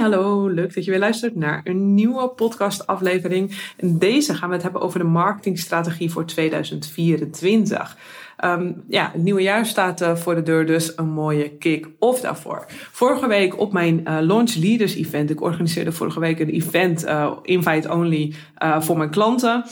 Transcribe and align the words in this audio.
hallo. 0.00 0.48
Leuk 0.48 0.74
dat 0.74 0.84
je 0.84 0.90
weer 0.90 1.00
luistert 1.00 1.36
naar 1.36 1.60
een 1.64 1.94
nieuwe 1.94 2.28
podcastaflevering. 2.28 3.72
En 3.76 3.98
deze 3.98 4.34
gaan 4.34 4.48
we 4.48 4.54
het 4.54 4.62
hebben 4.62 4.80
over 4.80 4.98
de 4.98 5.04
marketingstrategie 5.04 6.10
voor 6.10 6.26
2024. 6.26 7.96
Um, 8.44 8.84
ja, 8.88 9.10
het 9.12 9.22
nieuwe 9.22 9.42
jaar 9.42 9.66
staat 9.66 10.02
uh, 10.02 10.16
voor 10.16 10.34
de 10.34 10.42
deur, 10.42 10.66
dus 10.66 10.96
een 10.96 11.08
mooie 11.08 11.48
kick-off 11.48 12.20
daarvoor. 12.20 12.64
Vorige 12.68 13.26
week 13.26 13.60
op 13.60 13.72
mijn 13.72 14.00
uh, 14.00 14.16
Launch 14.20 14.54
Leaders 14.54 14.94
Event, 14.94 15.30
ik 15.30 15.40
organiseerde 15.40 15.92
vorige 15.92 16.20
week 16.20 16.40
een 16.40 16.48
event, 16.48 17.04
uh, 17.04 17.32
invite 17.42 17.92
only, 17.92 18.34
voor 18.78 18.96
mijn 18.96 19.10
klanten. 19.10 19.64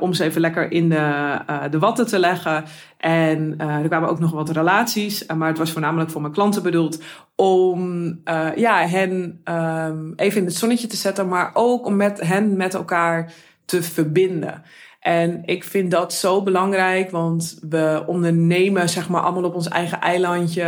om 0.00 0.12
ze 0.12 0.24
even 0.24 0.40
lekker 0.40 0.72
in 0.72 0.88
de, 0.88 1.36
de 1.70 1.78
watten 1.78 2.06
te 2.06 2.18
leggen. 2.18 2.64
En 2.96 3.54
er 3.58 3.88
kwamen 3.88 4.08
ook 4.08 4.18
nog 4.18 4.30
wat 4.30 4.50
relaties, 4.50 5.26
maar 5.26 5.48
het 5.48 5.58
was 5.58 5.70
voornamelijk 5.70 6.10
voor 6.10 6.20
mijn 6.20 6.32
klanten 6.32 6.62
bedoeld. 6.62 7.02
Om 7.36 8.20
ja, 8.56 8.86
hen 8.86 9.40
um, 9.44 10.12
even 10.16 10.40
in 10.40 10.46
het 10.46 10.56
zonnetje 10.56 10.86
te 10.86 10.96
zetten, 10.96 11.28
maar 11.28 11.50
ook 11.52 11.86
om 11.86 11.96
met 11.96 12.20
hen 12.20 12.56
met 12.56 12.74
elkaar 12.74 13.32
te 13.64 13.82
verbinden. 13.82 14.62
En 15.00 15.42
ik 15.44 15.64
vind 15.64 15.90
dat 15.90 16.12
zo 16.12 16.42
belangrijk, 16.42 17.10
want 17.10 17.58
we 17.68 18.04
ondernemen 18.06 18.88
zeg 18.88 19.08
maar 19.08 19.20
allemaal 19.20 19.44
op 19.44 19.54
ons 19.54 19.68
eigen 19.68 20.00
eilandje. 20.00 20.62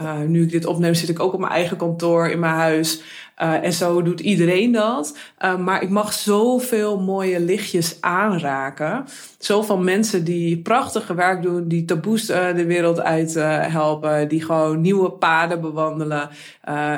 Uh, 0.00 0.18
nu 0.20 0.42
ik 0.42 0.50
dit 0.50 0.66
opneem 0.66 0.94
zit 0.94 1.08
ik 1.08 1.20
ook 1.20 1.32
op 1.32 1.40
mijn 1.40 1.52
eigen 1.52 1.76
kantoor 1.76 2.28
in 2.28 2.38
mijn 2.38 2.54
huis. 2.54 3.02
Uh, 3.42 3.64
en 3.64 3.72
zo 3.72 4.02
doet 4.02 4.20
iedereen 4.20 4.72
dat. 4.72 5.18
Uh, 5.44 5.56
maar 5.58 5.82
ik 5.82 5.90
mag 5.90 6.12
zoveel 6.12 7.00
mooie 7.00 7.40
lichtjes 7.40 7.96
aanraken. 8.00 9.04
Zoveel 9.38 9.78
mensen 9.78 10.24
die 10.24 10.58
prachtige 10.58 11.14
werk 11.14 11.42
doen, 11.42 11.68
die 11.68 11.84
taboes 11.84 12.26
de 12.26 12.64
wereld 12.66 13.00
uit 13.00 13.34
helpen, 13.72 14.28
die 14.28 14.42
gewoon 14.44 14.80
nieuwe 14.80 15.10
paden 15.10 15.60
bewandelen, 15.60 16.28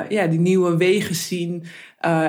ja, 0.09 0.27
die 0.27 0.39
nieuwe 0.39 0.77
wegen 0.77 1.15
zien. 1.15 1.63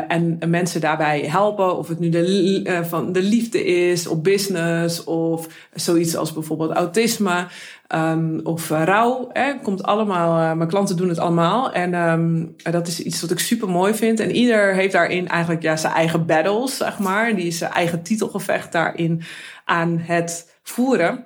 En 0.08 0.38
mensen 0.46 0.80
daarbij 0.80 1.20
helpen, 1.20 1.76
of 1.76 1.88
het 1.88 1.98
nu 1.98 2.08
de, 2.08 2.84
van 2.88 3.12
de 3.12 3.22
liefde 3.22 3.64
is, 3.64 4.06
of 4.06 4.20
business, 4.22 5.04
of 5.04 5.46
zoiets 5.74 6.16
als 6.16 6.32
bijvoorbeeld 6.32 6.72
autisme, 6.72 7.46
um, 7.94 8.40
of 8.42 8.70
uh, 8.70 8.82
rouw. 8.84 9.28
Hè, 9.32 9.58
komt 9.62 9.82
allemaal, 9.82 10.56
mijn 10.56 10.68
klanten 10.68 10.96
doen 10.96 11.08
het 11.08 11.18
allemaal. 11.18 11.72
En 11.72 11.94
um, 11.94 12.54
dat 12.62 12.86
is 12.86 13.00
iets 13.00 13.20
wat 13.20 13.30
ik 13.30 13.38
super 13.38 13.68
mooi 13.68 13.94
vind. 13.94 14.20
En 14.20 14.30
ieder 14.30 14.74
heeft 14.74 14.92
daarin 14.92 15.28
eigenlijk 15.28 15.62
ja, 15.62 15.76
zijn 15.76 15.92
eigen 15.92 16.26
battles, 16.26 16.76
zeg 16.76 16.98
maar. 16.98 17.34
Die 17.34 17.46
is 17.46 17.58
zijn 17.58 17.72
eigen 17.72 18.02
titelgevecht 18.02 18.72
daarin 18.72 19.22
aan 19.64 19.98
het 19.98 20.58
voeren. 20.62 21.24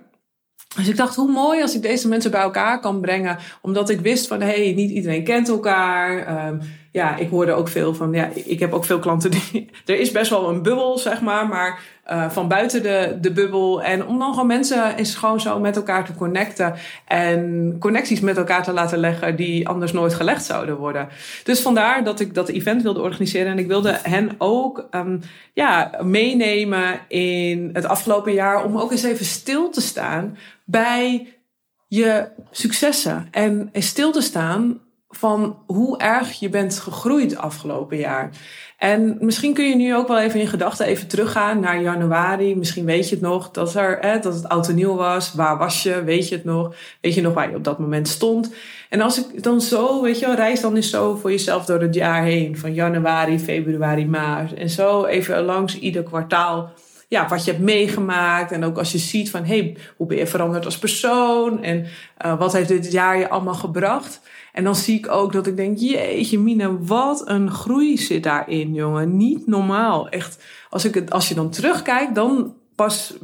Dus 0.76 0.88
ik 0.88 0.96
dacht, 0.96 1.16
hoe 1.16 1.30
mooi 1.30 1.62
als 1.62 1.74
ik 1.74 1.82
deze 1.82 2.08
mensen 2.08 2.30
bij 2.30 2.40
elkaar 2.40 2.80
kan 2.80 3.00
brengen. 3.00 3.38
Omdat 3.60 3.90
ik 3.90 4.00
wist 4.00 4.26
van, 4.26 4.40
hé, 4.40 4.64
hey, 4.64 4.72
niet 4.72 4.90
iedereen 4.90 5.24
kent 5.24 5.48
elkaar. 5.48 6.46
Um, 6.48 6.60
ja, 6.92 7.16
ik 7.16 7.30
hoorde 7.30 7.52
ook 7.52 7.68
veel 7.68 7.94
van, 7.94 8.12
ja, 8.12 8.28
ik 8.34 8.60
heb 8.60 8.72
ook 8.72 8.84
veel 8.84 8.98
klanten 8.98 9.30
die, 9.30 9.70
er 9.86 10.00
is 10.00 10.10
best 10.10 10.30
wel 10.30 10.48
een 10.48 10.62
bubbel, 10.62 10.98
zeg 10.98 11.20
maar, 11.20 11.48
maar 11.48 11.80
uh, 12.10 12.30
van 12.30 12.48
buiten 12.48 12.82
de, 12.82 13.18
de 13.20 13.32
bubbel. 13.32 13.82
En 13.82 14.06
om 14.06 14.18
dan 14.18 14.30
gewoon 14.30 14.46
mensen 14.46 14.96
eens 14.96 15.14
gewoon 15.14 15.40
zo 15.40 15.60
met 15.60 15.76
elkaar 15.76 16.04
te 16.04 16.14
connecten 16.14 16.74
en 17.06 17.76
connecties 17.78 18.20
met 18.20 18.36
elkaar 18.36 18.62
te 18.62 18.72
laten 18.72 18.98
leggen 18.98 19.36
die 19.36 19.68
anders 19.68 19.92
nooit 19.92 20.14
gelegd 20.14 20.44
zouden 20.44 20.76
worden. 20.76 21.08
Dus 21.44 21.60
vandaar 21.60 22.04
dat 22.04 22.20
ik 22.20 22.34
dat 22.34 22.48
event 22.48 22.82
wilde 22.82 23.00
organiseren 23.00 23.52
en 23.52 23.58
ik 23.58 23.66
wilde 23.66 23.98
hen 24.02 24.30
ook 24.38 24.88
um, 24.90 25.20
ja, 25.52 25.90
meenemen 26.02 27.00
in 27.08 27.70
het 27.72 27.86
afgelopen 27.86 28.32
jaar 28.32 28.64
om 28.64 28.78
ook 28.78 28.90
eens 28.90 29.02
even 29.02 29.24
stil 29.24 29.70
te 29.70 29.80
staan 29.80 30.36
bij 30.64 31.26
je 31.88 32.28
successen 32.50 33.28
en 33.30 33.70
stil 33.72 34.12
te 34.12 34.20
staan 34.20 34.80
van 35.16 35.58
hoe 35.66 35.98
erg 35.98 36.32
je 36.32 36.48
bent 36.48 36.78
gegroeid 36.78 37.36
afgelopen 37.36 37.96
jaar. 37.96 38.30
En 38.82 39.16
misschien 39.20 39.54
kun 39.54 39.68
je 39.68 39.74
nu 39.74 39.94
ook 39.96 40.08
wel 40.08 40.20
even 40.20 40.40
in 40.40 40.46
gedachten 40.46 40.86
even 40.86 41.08
teruggaan 41.08 41.60
naar 41.60 41.82
januari. 41.82 42.56
Misschien 42.56 42.84
weet 42.84 43.08
je 43.08 43.14
het 43.14 43.24
nog 43.24 43.50
dat, 43.50 43.74
er, 43.74 43.98
hè, 44.00 44.18
dat 44.18 44.34
het 44.34 44.48
oud 44.48 44.68
en 44.68 44.74
nieuw 44.74 44.94
was. 44.94 45.32
Waar 45.34 45.58
was 45.58 45.82
je? 45.82 46.04
Weet 46.04 46.28
je 46.28 46.34
het 46.34 46.44
nog? 46.44 46.74
Weet 47.00 47.14
je 47.14 47.20
nog 47.20 47.34
waar 47.34 47.50
je 47.50 47.56
op 47.56 47.64
dat 47.64 47.78
moment 47.78 48.08
stond? 48.08 48.54
En 48.88 49.00
als 49.00 49.18
ik 49.18 49.42
dan 49.42 49.60
zo, 49.60 50.02
weet 50.02 50.18
je 50.18 50.26
wel, 50.26 50.34
reis 50.34 50.60
dan 50.60 50.76
eens 50.76 50.90
zo 50.90 51.16
voor 51.16 51.30
jezelf 51.30 51.64
door 51.64 51.80
het 51.80 51.94
jaar 51.94 52.22
heen. 52.22 52.58
Van 52.58 52.74
januari, 52.74 53.38
februari, 53.38 54.06
maart. 54.06 54.54
En 54.54 54.70
zo 54.70 55.04
even 55.04 55.44
langs 55.44 55.78
ieder 55.78 56.02
kwartaal 56.02 56.72
ja, 57.12 57.28
wat 57.28 57.44
je 57.44 57.50
hebt 57.50 57.62
meegemaakt. 57.62 58.52
En 58.52 58.64
ook 58.64 58.78
als 58.78 58.92
je 58.92 58.98
ziet 58.98 59.30
van, 59.30 59.44
hey, 59.44 59.76
hoe 59.96 60.06
ben 60.06 60.16
je 60.16 60.26
veranderd 60.26 60.64
als 60.64 60.78
persoon? 60.78 61.62
En 61.62 61.86
uh, 62.24 62.38
wat 62.38 62.52
heeft 62.52 62.68
dit 62.68 62.92
jaar 62.92 63.18
je 63.18 63.28
allemaal 63.28 63.54
gebracht? 63.54 64.20
En 64.52 64.64
dan 64.64 64.76
zie 64.76 64.98
ik 64.98 65.10
ook 65.10 65.32
dat 65.32 65.46
ik 65.46 65.56
denk, 65.56 65.78
jeetje 65.78 66.38
Mina, 66.38 66.78
wat 66.78 67.28
een 67.28 67.50
groei 67.50 67.98
zit 67.98 68.22
daarin, 68.22 68.74
jongen. 68.74 69.16
Niet 69.16 69.46
normaal. 69.46 70.08
Echt, 70.08 70.44
als, 70.70 70.84
ik 70.84 70.94
het, 70.94 71.10
als 71.10 71.28
je 71.28 71.34
dan 71.34 71.50
terugkijkt, 71.50 72.14
dan 72.14 72.54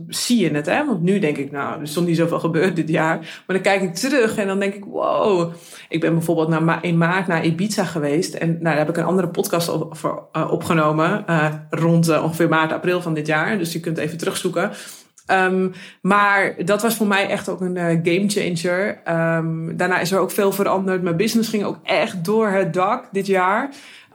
zie 0.09 0.39
je 0.39 0.51
het. 0.51 0.67
Hè? 0.67 0.87
Want 0.87 1.03
nu 1.03 1.19
denk 1.19 1.37
ik, 1.37 1.51
nou, 1.51 1.77
er 1.77 1.83
is 1.83 1.97
niet 1.97 2.17
zoveel 2.17 2.41
gebeurd 2.41 2.77
dit 2.77 2.89
jaar. 2.89 3.17
Maar 3.19 3.57
dan 3.57 3.61
kijk 3.61 3.83
ik 3.83 3.95
terug 3.95 4.37
en 4.37 4.47
dan 4.47 4.59
denk 4.59 4.75
ik, 4.75 4.85
wow. 4.85 5.53
Ik 5.89 6.01
ben 6.01 6.13
bijvoorbeeld 6.13 6.49
naar, 6.49 6.85
in 6.85 6.99
maart 6.99 7.27
naar 7.27 7.45
Ibiza 7.45 7.85
geweest. 7.85 8.35
En 8.35 8.49
nou, 8.49 8.63
daar 8.63 8.77
heb 8.77 8.89
ik 8.89 8.97
een 8.97 9.05
andere 9.05 9.29
podcast 9.29 9.69
uh, 9.69 10.51
opgenomen. 10.51 11.25
Uh, 11.31 11.47
rond 11.71 12.09
uh, 12.09 12.23
ongeveer 12.23 12.49
maart, 12.49 12.73
april 12.73 13.03
van 13.03 13.15
dit 13.15 13.27
jaar. 13.27 13.59
Dus 13.59 13.73
je 13.73 13.81
kunt 13.81 13.99
even 13.99 14.19
terugzoeken. 14.19 14.71
Um, 15.31 15.73
maar 16.03 16.55
dat 16.65 16.83
was 16.83 16.95
voor 16.97 17.07
mij 17.07 17.29
echt 17.29 17.49
ook 17.49 17.61
een 17.61 17.77
game 17.77 18.25
changer. 18.27 18.89
Um, 18.89 19.77
daarna 19.77 19.99
is 19.99 20.13
er 20.13 20.19
ook 20.19 20.31
veel 20.31 20.53
veranderd. 20.53 21.03
Mijn 21.03 21.17
business 21.17 21.49
ging 21.49 21.65
ook 21.65 21.79
echt 21.83 22.25
door 22.25 22.49
het 22.49 22.75
dak 22.75 23.09
dit 23.13 23.27
jaar. 23.27 23.71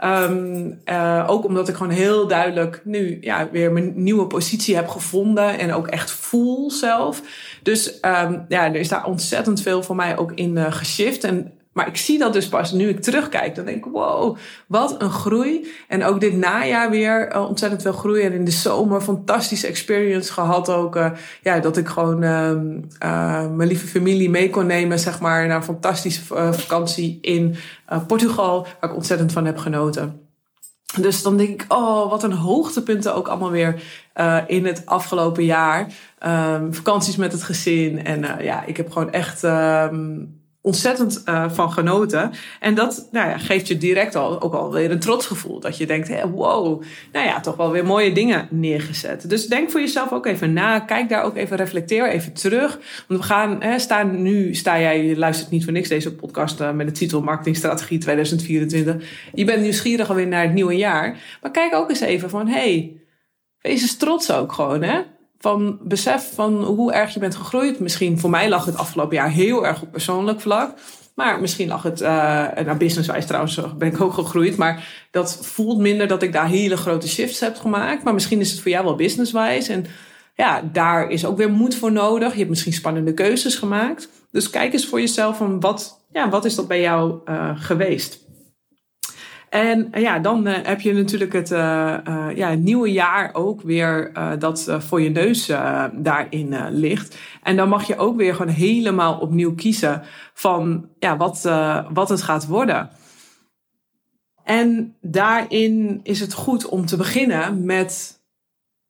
Um, 0.06 0.80
uh, 0.86 1.26
ook 1.28 1.46
omdat 1.46 1.68
ik 1.68 1.76
gewoon 1.76 1.92
heel 1.92 2.28
duidelijk 2.28 2.82
nu 2.84 3.18
ja, 3.22 3.50
weer 3.52 3.72
mijn 3.72 3.94
nieuwe 3.96 4.28
positie 4.28 4.76
heb 4.76 4.88
gevonden. 4.88 5.60
En 5.60 5.74
ook 5.74 5.88
echt 5.88 6.12
voel 6.12 6.72
zelf. 6.72 7.22
Dus 7.62 7.98
ja, 8.02 8.46
er 8.50 8.76
is 8.76 8.90
daar 8.90 9.06
ontzettend 9.06 9.62
veel 9.62 9.84
voor 9.84 9.96
mij 9.96 10.18
ook 10.18 10.32
in 10.32 10.56
uh, 10.56 10.72
geshift. 10.72 11.24
En 11.24 11.52
maar 11.74 11.88
ik 11.88 11.98
zie 11.98 12.20
dat 12.20 12.34
dus 12.34 12.48
pas 12.50 12.72
nu 12.72 12.90
ik 12.90 13.02
terugkijk. 13.02 13.56
Dan 13.56 13.66
denk 13.66 13.86
ik, 13.86 13.92
wow, 13.92 14.38
wat 14.68 15.02
een 15.02 15.12
groei. 15.12 15.72
En 15.88 16.04
ook 16.04 16.20
dit 16.20 16.38
najaar 16.38 16.90
weer 16.90 17.36
uh, 17.36 17.48
ontzettend 17.48 17.82
veel 17.82 17.94
groei. 17.94 18.22
En 18.22 18.34
in 18.34 18.46
de 18.46 18.52
zomer 18.52 19.02
fantastische 19.02 19.68
experience 19.68 20.34
gehad 20.34 20.70
ook. 20.70 20.96
Uh, 20.96 21.12
ja, 21.42 21.60
dat 21.60 21.78
ik 21.78 21.88
gewoon 21.88 22.24
uh, 22.24 22.52
mijn 23.50 23.68
lieve 23.68 23.88
familie 23.88 24.30
mee 24.30 24.50
kon 24.50 24.66
nemen, 24.66 25.00
zeg 25.00 25.20
maar, 25.20 25.48
naar 25.48 25.56
een 25.56 25.64
fantastische 25.64 26.22
vakantie 26.52 27.18
in 27.22 27.56
Portugal. 28.08 28.68
Waar 28.80 28.90
ik 28.90 28.96
ontzettend 28.96 29.32
van 29.32 29.46
heb 29.46 29.58
genoten. 29.58 30.22
Dus 31.00 31.24
dan 31.24 31.38
denk 31.38 31.62
ik, 31.62 31.74
oh, 31.74 32.10
wat 32.10 32.24
een 32.24 32.34
hoogtepunten 32.34 33.16
ook 33.16 33.28
allemaal 33.28 33.52
weer 33.52 33.84
uh, 34.16 34.38
in 34.48 34.66
het 34.66 34.82
afgelopen 34.86 35.46
jaar. 35.46 35.88
Um, 36.26 36.74
vakanties 36.74 37.16
met 37.16 37.32
het 37.32 37.44
gezin. 37.44 38.06
En 38.06 38.44
ja, 38.44 38.66
ik 38.66 38.78
heb 38.78 38.92
gewoon 38.92 39.12
echt 39.12 39.44
um, 39.44 40.42
ontzettend 40.66 41.22
uh, 41.26 41.50
van 41.50 41.72
genoten. 41.72 42.32
En 42.60 42.76
dat 42.76 43.08
nou 43.12 43.30
ja, 43.30 43.38
geeft 43.38 43.68
je 43.68 43.78
direct 43.78 44.16
al 44.16 44.42
ook 44.42 44.54
alweer 44.54 44.92
een 44.92 45.00
trotsgevoel. 45.00 45.60
Dat 45.60 45.78
je 45.78 45.86
denkt, 45.86 46.08
hey, 46.08 46.28
wow, 46.28 46.82
nou 47.12 47.26
ja, 47.26 47.40
toch 47.40 47.56
wel 47.56 47.72
weer 47.72 47.86
mooie 47.86 48.12
dingen 48.12 48.48
neergezet. 48.52 49.30
Dus 49.30 49.48
denk 49.48 49.72
voor 49.72 49.80
jezelf 49.80 50.12
ook 50.12 50.26
even 50.26 50.54
na. 50.54 50.80
Kijk 50.80 51.10
daar 51.10 51.24
ook 51.24 51.36
even, 51.36 51.58
reflecteer 51.58 52.10
even 52.10 52.34
terug. 52.34 52.80
Want 53.08 53.20
we 53.20 53.26
gaan, 53.26 53.62
hè, 53.62 53.80
staan 53.80 54.22
nu, 54.22 54.56
sta 54.56 54.80
jij, 54.80 55.06
je 55.06 55.18
luistert 55.18 55.50
niet 55.50 55.64
voor 55.64 55.74
niks 55.74 55.90
deze 55.90 56.16
podcast 56.16 56.62
uh, 56.62 56.72
met 56.72 56.88
de 56.88 56.94
titel 56.94 57.22
Marketingstrategie 57.22 57.98
2024. 57.98 59.10
Je 59.34 59.46
bent 59.46 59.62
nieuwsgierig 59.62 60.10
alweer 60.10 60.28
naar 60.28 60.44
het 60.44 60.54
nieuwe 60.54 60.76
jaar. 60.76 61.18
Maar 61.42 61.52
kijk 61.52 61.74
ook 61.74 61.90
eens 61.90 62.00
even 62.00 62.30
van, 62.30 62.48
hey, 62.48 63.02
wees 63.62 63.82
eens 63.82 63.98
trots 63.98 64.32
ook 64.32 64.52
gewoon, 64.52 64.82
hè 64.82 65.02
van 65.44 65.78
besef 65.82 66.32
van 66.34 66.64
hoe 66.64 66.94
erg 66.94 67.14
je 67.14 67.20
bent 67.20 67.36
gegroeid. 67.36 67.80
Misschien 67.80 68.20
voor 68.20 68.30
mij 68.30 68.50
lag 68.50 68.66
het 68.66 68.78
afgelopen 68.78 69.16
jaar 69.16 69.30
heel 69.30 69.66
erg 69.66 69.82
op 69.82 69.92
persoonlijk 69.92 70.42
vlak. 70.42 70.74
Maar 71.16 71.42
misschien 71.42 71.68
lag 71.68 71.84
het, 71.84 72.02
uh, 72.02 72.08
nou 72.66 72.78
businesswijs 72.78 73.26
trouwens 73.26 73.60
ben 73.78 73.88
ik 73.88 74.02
ook 74.02 74.14
gegroeid. 74.14 74.58
Maar 74.58 75.08
dat 75.12 75.40
voelt 75.42 75.78
minder 75.78 76.08
dat 76.08 76.24
ik 76.24 76.34
daar 76.34 76.48
hele 76.48 76.78
grote 76.78 77.08
shifts 77.08 77.40
heb 77.40 77.58
gemaakt. 77.58 78.04
Maar 78.04 78.14
misschien 78.14 78.40
is 78.40 78.52
het 78.52 78.60
voor 78.62 78.72
jou 78.72 78.86
wel 78.86 78.96
businesswijs. 78.96 79.68
En 79.68 79.86
ja, 80.36 80.70
daar 80.72 81.10
is 81.10 81.26
ook 81.26 81.38
weer 81.38 81.52
moed 81.52 81.76
voor 81.76 81.92
nodig. 81.92 82.32
Je 82.32 82.38
hebt 82.38 82.50
misschien 82.50 82.74
spannende 82.74 83.14
keuzes 83.14 83.56
gemaakt. 83.56 84.10
Dus 84.32 84.50
kijk 84.50 84.74
eens 84.74 84.86
voor 84.86 85.00
jezelf 85.00 85.38
van 85.38 85.60
wat, 85.60 86.00
ja, 86.12 86.30
wat 86.30 86.46
is 86.46 86.56
dat 86.56 86.68
bij 86.68 86.82
jou 86.82 87.20
uh, 87.30 87.50
geweest. 87.56 88.23
En 89.54 89.90
ja, 89.92 90.20
dan 90.20 90.46
heb 90.46 90.82
je 90.82 90.94
natuurlijk 90.94 91.34
het, 91.34 91.50
ja, 92.36 92.50
het 92.50 92.62
nieuwe 92.62 92.92
jaar 92.92 93.30
ook 93.34 93.62
weer 93.62 94.12
dat 94.40 94.76
voor 94.80 95.02
je 95.02 95.10
neus 95.10 95.46
daarin 95.94 96.70
ligt. 96.70 97.18
En 97.44 97.56
dan 97.56 97.70
mag 97.70 97.88
je 97.88 97.98
ook 97.98 98.18
weer 98.18 98.36
gewoon 98.36 98.54
helemaal 98.54 99.20
opnieuw 99.20 99.56
kiezen 99.56 100.02
van 100.34 100.90
ja, 101.00 101.18
wat, 101.18 101.42
wat 101.94 102.10
het 102.10 102.22
gaat 102.22 102.48
worden. 102.48 102.90
En 104.44 104.96
daarin 105.02 106.00
is 106.04 106.20
het 106.20 106.34
goed 106.34 106.66
om 106.66 106.86
te 106.86 106.98
beginnen 106.98 107.66
met 107.66 108.22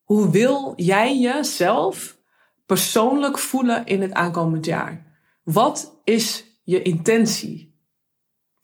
hoe 0.04 0.30
wil 0.30 0.74
jij 0.76 1.20
jezelf 1.20 2.18
persoonlijk 2.66 3.38
voelen 3.38 3.86
in 3.86 4.02
het 4.02 4.14
aankomend 4.14 4.66
jaar? 4.66 5.06
Wat 5.44 6.02
is 6.04 6.46
je 6.64 6.82
intentie 6.82 7.73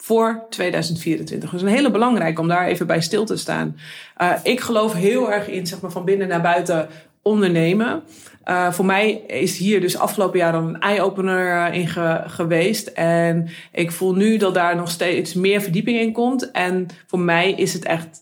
voor 0.01 0.45
2024? 0.49 1.49
Dat 1.49 1.59
is 1.59 1.65
een 1.65 1.73
hele 1.73 1.91
belangrijke 1.91 2.41
om 2.41 2.47
daar 2.47 2.67
even 2.67 2.87
bij 2.87 3.01
stil 3.01 3.25
te 3.25 3.37
staan. 3.37 3.77
Uh, 4.21 4.31
ik 4.43 4.59
geloof 4.59 4.93
heel 4.93 5.31
erg 5.31 5.47
in, 5.47 5.67
zeg 5.67 5.81
maar, 5.81 5.91
van 5.91 6.05
binnen 6.05 6.27
naar 6.27 6.41
buiten 6.41 6.89
ondernemen. 7.21 8.03
Uh, 8.45 8.71
voor 8.71 8.85
mij 8.85 9.11
is 9.27 9.57
hier 9.57 9.81
dus 9.81 9.97
afgelopen 9.97 10.39
jaar 10.39 10.51
dan 10.51 10.67
een 10.67 10.79
eye-opener 10.79 11.71
eh, 11.71 11.79
in 11.79 11.87
geweest. 12.29 12.87
En 12.87 13.49
ik 13.71 13.91
voel 13.91 14.13
nu 14.15 14.37
dat 14.37 14.53
daar 14.53 14.75
nog 14.75 14.89
steeds 14.89 15.33
meer 15.33 15.61
verdieping 15.61 15.99
in 15.99 16.13
komt. 16.13 16.51
En 16.51 16.87
voor 17.07 17.19
mij 17.19 17.51
is 17.51 17.73
het 17.73 17.85
echt 17.85 18.21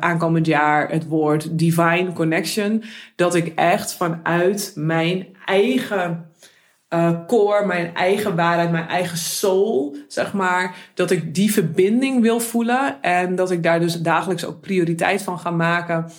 aankomend 0.00 0.46
jaar 0.46 0.90
het 0.90 1.06
woord 1.06 1.58
divine 1.58 2.12
connection. 2.12 2.84
Dat 3.16 3.34
ik 3.34 3.52
echt 3.54 3.94
vanuit 3.94 4.72
mijn 4.74 5.26
eigen 5.44 6.26
uh, 6.94 7.10
core, 7.26 7.66
mijn 7.66 7.94
eigen 7.94 8.36
waarheid, 8.36 8.70
mijn 8.70 8.88
eigen 8.88 9.18
soul, 9.18 9.96
zeg 10.08 10.32
maar, 10.32 10.76
dat 10.94 11.10
ik 11.10 11.34
die 11.34 11.52
verbinding 11.52 12.22
wil 12.22 12.40
voelen. 12.40 13.02
En 13.02 13.34
dat 13.34 13.50
ik 13.50 13.62
daar 13.62 13.80
dus 13.80 14.00
dagelijks 14.00 14.44
ook 14.44 14.60
prioriteit 14.60 15.22
van 15.22 15.38
ga 15.38 15.50
maken 15.50 16.10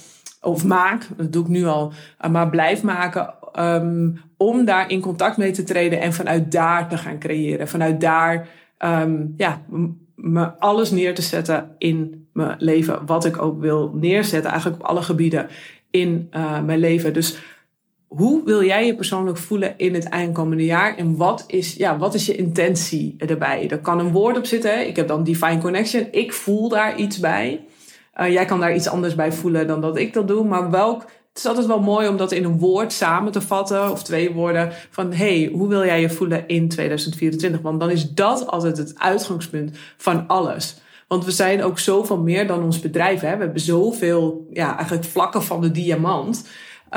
of 0.41 0.65
maak, 0.65 1.07
dat 1.17 1.33
doe 1.33 1.43
ik 1.43 1.49
nu 1.49 1.65
al, 1.65 1.93
maar 2.31 2.49
blijf 2.49 2.83
maken 2.83 3.33
um, 3.59 4.21
om 4.37 4.65
daar 4.65 4.89
in 4.89 5.01
contact 5.01 5.37
mee 5.37 5.51
te 5.51 5.63
treden 5.63 6.01
en 6.01 6.13
vanuit 6.13 6.51
daar 6.51 6.89
te 6.89 6.97
gaan 6.97 7.19
creëren. 7.19 7.67
Vanuit 7.67 8.01
daar 8.01 8.47
um, 8.79 9.33
ja, 9.37 9.61
me 10.15 10.57
alles 10.59 10.91
neer 10.91 11.15
te 11.15 11.21
zetten 11.21 11.75
in 11.77 12.27
mijn 12.33 12.55
leven. 12.57 13.05
Wat 13.05 13.25
ik 13.25 13.41
ook 13.41 13.61
wil 13.61 13.91
neerzetten, 13.95 14.51
eigenlijk 14.51 14.81
op 14.81 14.87
alle 14.87 15.01
gebieden 15.01 15.47
in 15.89 16.27
uh, 16.35 16.61
mijn 16.61 16.79
leven. 16.79 17.13
Dus 17.13 17.37
hoe 18.09 18.41
wil 18.45 18.63
jij 18.63 18.85
je 18.85 18.95
persoonlijk 18.95 19.37
voelen 19.37 19.73
in 19.77 19.93
het 19.93 20.09
aankomende 20.09 20.65
jaar? 20.65 20.97
En 20.97 21.15
wat 21.15 21.43
is, 21.47 21.73
ja, 21.73 21.97
wat 21.97 22.13
is 22.13 22.25
je 22.25 22.35
intentie 22.35 23.15
erbij? 23.17 23.69
Er 23.69 23.79
kan 23.79 23.99
een 23.99 24.11
woord 24.11 24.37
op 24.37 24.45
zitten. 24.45 24.87
Ik 24.87 24.95
heb 24.95 25.07
dan 25.07 25.23
Divine 25.23 25.57
Connection. 25.57 26.07
Ik 26.11 26.33
voel 26.33 26.69
daar 26.69 26.97
iets 26.97 27.19
bij. 27.19 27.65
Uh, 28.19 28.31
jij 28.31 28.45
kan 28.45 28.59
daar 28.59 28.75
iets 28.75 28.87
anders 28.87 29.15
bij 29.15 29.31
voelen 29.31 29.67
dan 29.67 29.81
dat 29.81 29.97
ik 29.97 30.13
dat 30.13 30.27
doe. 30.27 30.45
Maar 30.45 30.71
welk 30.71 31.01
het 31.29 31.37
is 31.37 31.45
altijd 31.45 31.65
wel 31.65 31.81
mooi 31.81 32.07
om 32.07 32.17
dat 32.17 32.31
in 32.31 32.43
een 32.43 32.59
woord 32.59 32.93
samen 32.93 33.31
te 33.31 33.41
vatten, 33.41 33.91
of 33.91 34.03
twee 34.03 34.31
woorden, 34.31 34.71
van 34.89 35.13
hey, 35.13 35.49
hoe 35.53 35.67
wil 35.67 35.85
jij 35.85 36.01
je 36.01 36.09
voelen 36.09 36.47
in 36.47 36.69
2024? 36.69 37.61
Want 37.61 37.79
dan 37.79 37.89
is 37.89 38.09
dat 38.09 38.47
altijd 38.47 38.77
het 38.77 38.99
uitgangspunt 38.99 39.77
van 39.97 40.27
alles. 40.27 40.81
Want 41.07 41.25
we 41.25 41.31
zijn 41.31 41.63
ook 41.63 41.79
zoveel 41.79 42.17
meer 42.17 42.47
dan 42.47 42.63
ons 42.63 42.79
bedrijf. 42.79 43.21
Hè? 43.21 43.37
We 43.37 43.43
hebben 43.43 43.61
zoveel, 43.61 44.47
ja, 44.51 44.75
eigenlijk 44.75 45.07
vlakken 45.07 45.43
van 45.43 45.61
de 45.61 45.71
diamant. 45.71 46.47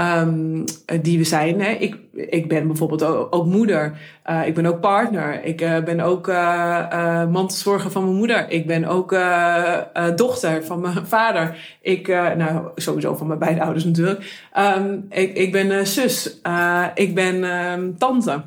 Um, 0.01 0.65
die 1.03 1.19
we 1.19 1.25
zijn. 1.25 1.61
Hè. 1.61 1.71
Ik, 1.71 1.97
ik 2.13 2.49
ben 2.49 2.67
bijvoorbeeld 2.67 3.03
ook, 3.05 3.47
moeder. 3.47 3.99
Uh, 4.31 4.47
ik 4.47 4.55
ben 4.55 4.67
ook 4.67 4.81
partner. 4.81 5.45
Ik 5.45 5.61
uh, 5.61 5.79
ben 5.79 6.01
ook 6.01 6.29
uh, 6.29 6.87
uh, 6.93 7.27
mantelzorger 7.27 7.91
van 7.91 8.05
mijn 8.05 8.17
moeder. 8.17 8.51
Ik 8.51 8.67
ben 8.67 8.85
ook 8.85 9.17
dochter 10.17 10.65
van 10.65 10.81
mijn 10.81 11.07
vader. 11.17 11.57
Ik, 11.81 12.09
nou, 12.37 12.67
sowieso 12.75 13.15
van 13.15 13.27
mijn 13.27 13.39
beide 13.39 13.63
ouders 13.63 13.85
natuurlijk. 13.85 14.49
Um, 14.59 15.07
ik, 15.11 15.37
ik 15.37 15.53
ben 15.53 15.87
zus. 15.87 16.41
ik 16.95 17.15
ben 17.15 17.45
um, 17.45 17.99
tante. 17.99 18.43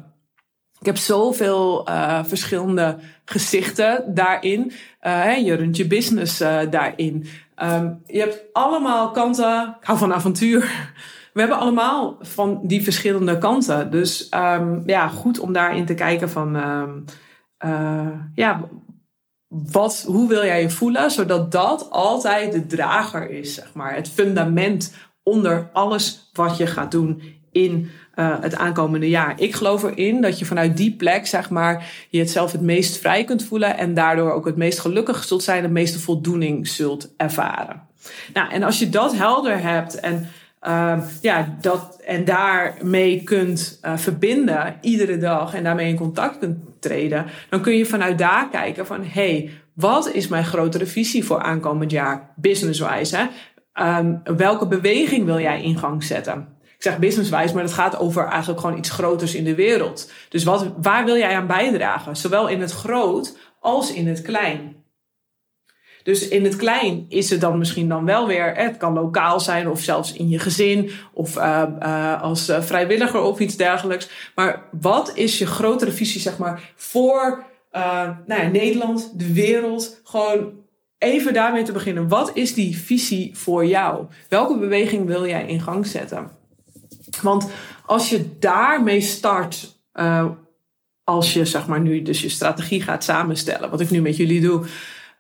Ik 0.80 0.86
heb 0.86 0.98
zoveel 0.98 1.88
verschillende 2.24 2.98
gezichten 3.26 4.04
daarin. 4.08 4.72
je 5.46 5.54
runt 5.56 5.78
je 5.78 5.88
business 5.88 6.38
daarin. 6.70 7.28
Je 8.06 8.20
hebt 8.20 8.44
allemaal 8.54 9.12
kanten. 9.12 9.76
Ik 9.80 9.88
hou 9.88 9.98
van 9.98 10.14
avontuur 10.14 10.94
we 11.36 11.42
hebben 11.42 11.60
allemaal 11.60 12.18
van 12.20 12.60
die 12.64 12.84
verschillende 12.84 13.38
kanten. 13.38 13.92
Dus 13.92 14.30
um, 14.36 14.84
ja, 14.86 15.08
goed 15.08 15.40
om 15.40 15.54
daarin 15.54 15.86
te 15.86 15.94
kijken 15.94 16.30
van, 16.30 16.56
um, 16.56 17.04
uh, 17.66 18.08
ja, 18.36 18.70
wat, 19.48 20.04
hoe 20.08 20.28
wil 20.28 20.46
jij 20.46 20.62
je 20.62 20.70
voelen, 20.70 21.12
zodat 21.12 21.52
dat 21.52 21.92
altijd 21.92 22.52
de 22.52 22.66
drager 22.66 23.30
is, 23.30 23.54
zeg 23.54 23.74
maar. 23.74 23.96
Het 23.96 24.10
fundament 24.10 24.94
onder 25.24 25.70
alles 25.74 26.30
wat 26.34 26.58
je 26.58 26.68
gaat 26.68 26.92
doen 26.92 27.22
in 27.52 27.90
uh, 28.16 28.36
het 28.42 28.56
aankomende 28.56 29.10
jaar. 29.10 29.42
Ik 29.42 29.56
geloof 29.56 29.84
erin 29.84 30.22
dat 30.22 30.40
je 30.40 30.46
vanuit 30.46 30.78
die 30.78 30.96
plek, 30.96 31.26
zeg 31.26 31.50
maar, 31.50 32.06
je 32.10 32.20
het 32.20 32.32
zelf 32.32 32.52
het 32.52 32.62
meest 32.62 32.98
vrij 32.98 33.24
kunt 33.24 33.44
voelen 33.44 33.78
en 33.78 33.94
daardoor 33.94 34.32
ook 34.32 34.46
het 34.46 34.58
meest 34.58 34.80
gelukkig 34.80 35.24
zult 35.24 35.44
zijn, 35.44 35.64
de 35.64 35.70
meeste 35.70 36.00
voldoening 36.00 36.68
zult 36.68 37.14
ervaren. 37.18 37.82
Nou, 38.34 38.52
en 38.52 38.64
als 38.64 38.80
je 38.80 38.90
dat 38.90 39.16
helder 39.16 39.62
hebt 39.62 40.00
en 40.00 40.28
uh, 40.68 40.98
ja, 41.22 41.56
dat, 41.62 42.02
en 42.06 42.26
daarmee 42.26 43.24
kunt 43.24 43.80
uh, 43.86 43.98
verbinden 43.98 44.76
iedere 44.82 45.18
dag 45.18 45.54
en 45.54 45.64
daarmee 45.64 45.88
in 45.88 45.98
contact 45.98 46.38
kunt 46.38 46.58
treden, 46.80 47.26
dan 47.50 47.62
kun 47.62 47.78
je 47.78 47.86
vanuit 47.86 48.18
daar 48.18 48.50
kijken 48.50 48.86
van 48.86 49.04
hey, 49.04 49.52
wat 49.74 50.12
is 50.12 50.28
mijn 50.28 50.46
grotere 50.46 50.86
visie 50.86 51.26
voor 51.26 51.42
aankomend 51.42 51.92
jaar, 51.92 52.34
business-wise? 52.36 53.30
Um, 53.80 54.22
welke 54.24 54.68
beweging 54.68 55.26
wil 55.26 55.40
jij 55.40 55.62
in 55.62 55.78
gang 55.78 56.04
zetten? 56.04 56.48
Ik 56.62 56.82
zeg 56.82 57.00
business-wise, 57.00 57.54
maar 57.54 57.64
het 57.64 57.74
gaat 57.74 58.00
over 58.00 58.26
eigenlijk 58.28 58.60
gewoon 58.62 58.78
iets 58.78 58.90
groters 58.90 59.36
in 59.36 59.44
de 59.44 59.56
wereld. 59.56 60.12
Dus 60.30 60.44
wat, 60.44 60.74
waar 60.82 61.06
wil 61.06 61.18
jij 61.18 61.36
aan 61.36 61.48
bijdragen? 61.48 62.16
Zowel 62.16 62.48
in 62.48 62.62
het 62.62 62.72
groot 62.72 63.38
als 63.60 63.94
in 63.94 64.08
het 64.08 64.22
klein. 64.22 64.76
Dus 66.06 66.28
in 66.28 66.44
het 66.44 66.56
klein 66.56 67.06
is 67.10 67.30
het 67.30 67.42
dan 67.42 67.58
misschien 67.58 67.90
dan 67.90 68.06
wel 68.06 68.28
weer, 68.28 68.56
het 68.56 68.78
kan 68.78 68.94
lokaal 68.94 69.40
zijn 69.40 69.70
of 69.70 69.82
zelfs 69.82 70.14
in 70.14 70.30
je 70.30 70.40
gezin 70.40 70.92
of 71.14 71.38
uh, 71.38 71.64
uh, 71.80 72.22
als 72.22 72.50
uh, 72.50 72.62
vrijwilliger 72.62 73.22
of 73.22 73.40
iets 73.40 73.56
dergelijks. 73.56 74.10
Maar 74.36 74.64
wat 74.72 75.12
is 75.16 75.38
je 75.38 75.46
grotere 75.46 75.92
visie, 75.92 76.22
zeg 76.22 76.38
maar, 76.38 76.74
voor 76.76 77.46
nou 78.26 78.42
ja, 78.42 78.48
Nederland, 78.48 79.20
de 79.20 79.34
wereld? 79.34 80.02
Gewoon 80.04 80.54
even 80.98 81.34
daarmee 81.34 81.64
te 81.64 81.72
beginnen. 81.72 82.08
Wat 82.08 82.32
is 82.34 82.54
die 82.54 82.78
visie 82.78 83.38
voor 83.38 83.66
jou? 83.66 84.06
Welke 84.30 84.58
beweging 84.58 85.06
wil 85.06 85.28
jij 85.28 85.46
in 85.46 85.62
gang 85.62 85.88
zetten? 85.88 86.32
Want 87.22 87.50
als 87.86 88.10
je 88.10 88.38
daarmee 88.40 89.02
start, 89.02 89.80
als 91.04 91.34
je 91.34 91.46
zeg 91.46 91.68
maar 91.68 91.82
nu 91.82 92.02
dus 92.02 92.22
je 92.22 92.30
strategie 92.30 92.82
gaat 92.82 93.04
samenstellen, 93.04 93.70
wat 93.70 93.82
ik 93.82 93.90
nu 93.90 94.02
met 94.02 94.18
jullie 94.18 94.42
doe 94.42 94.66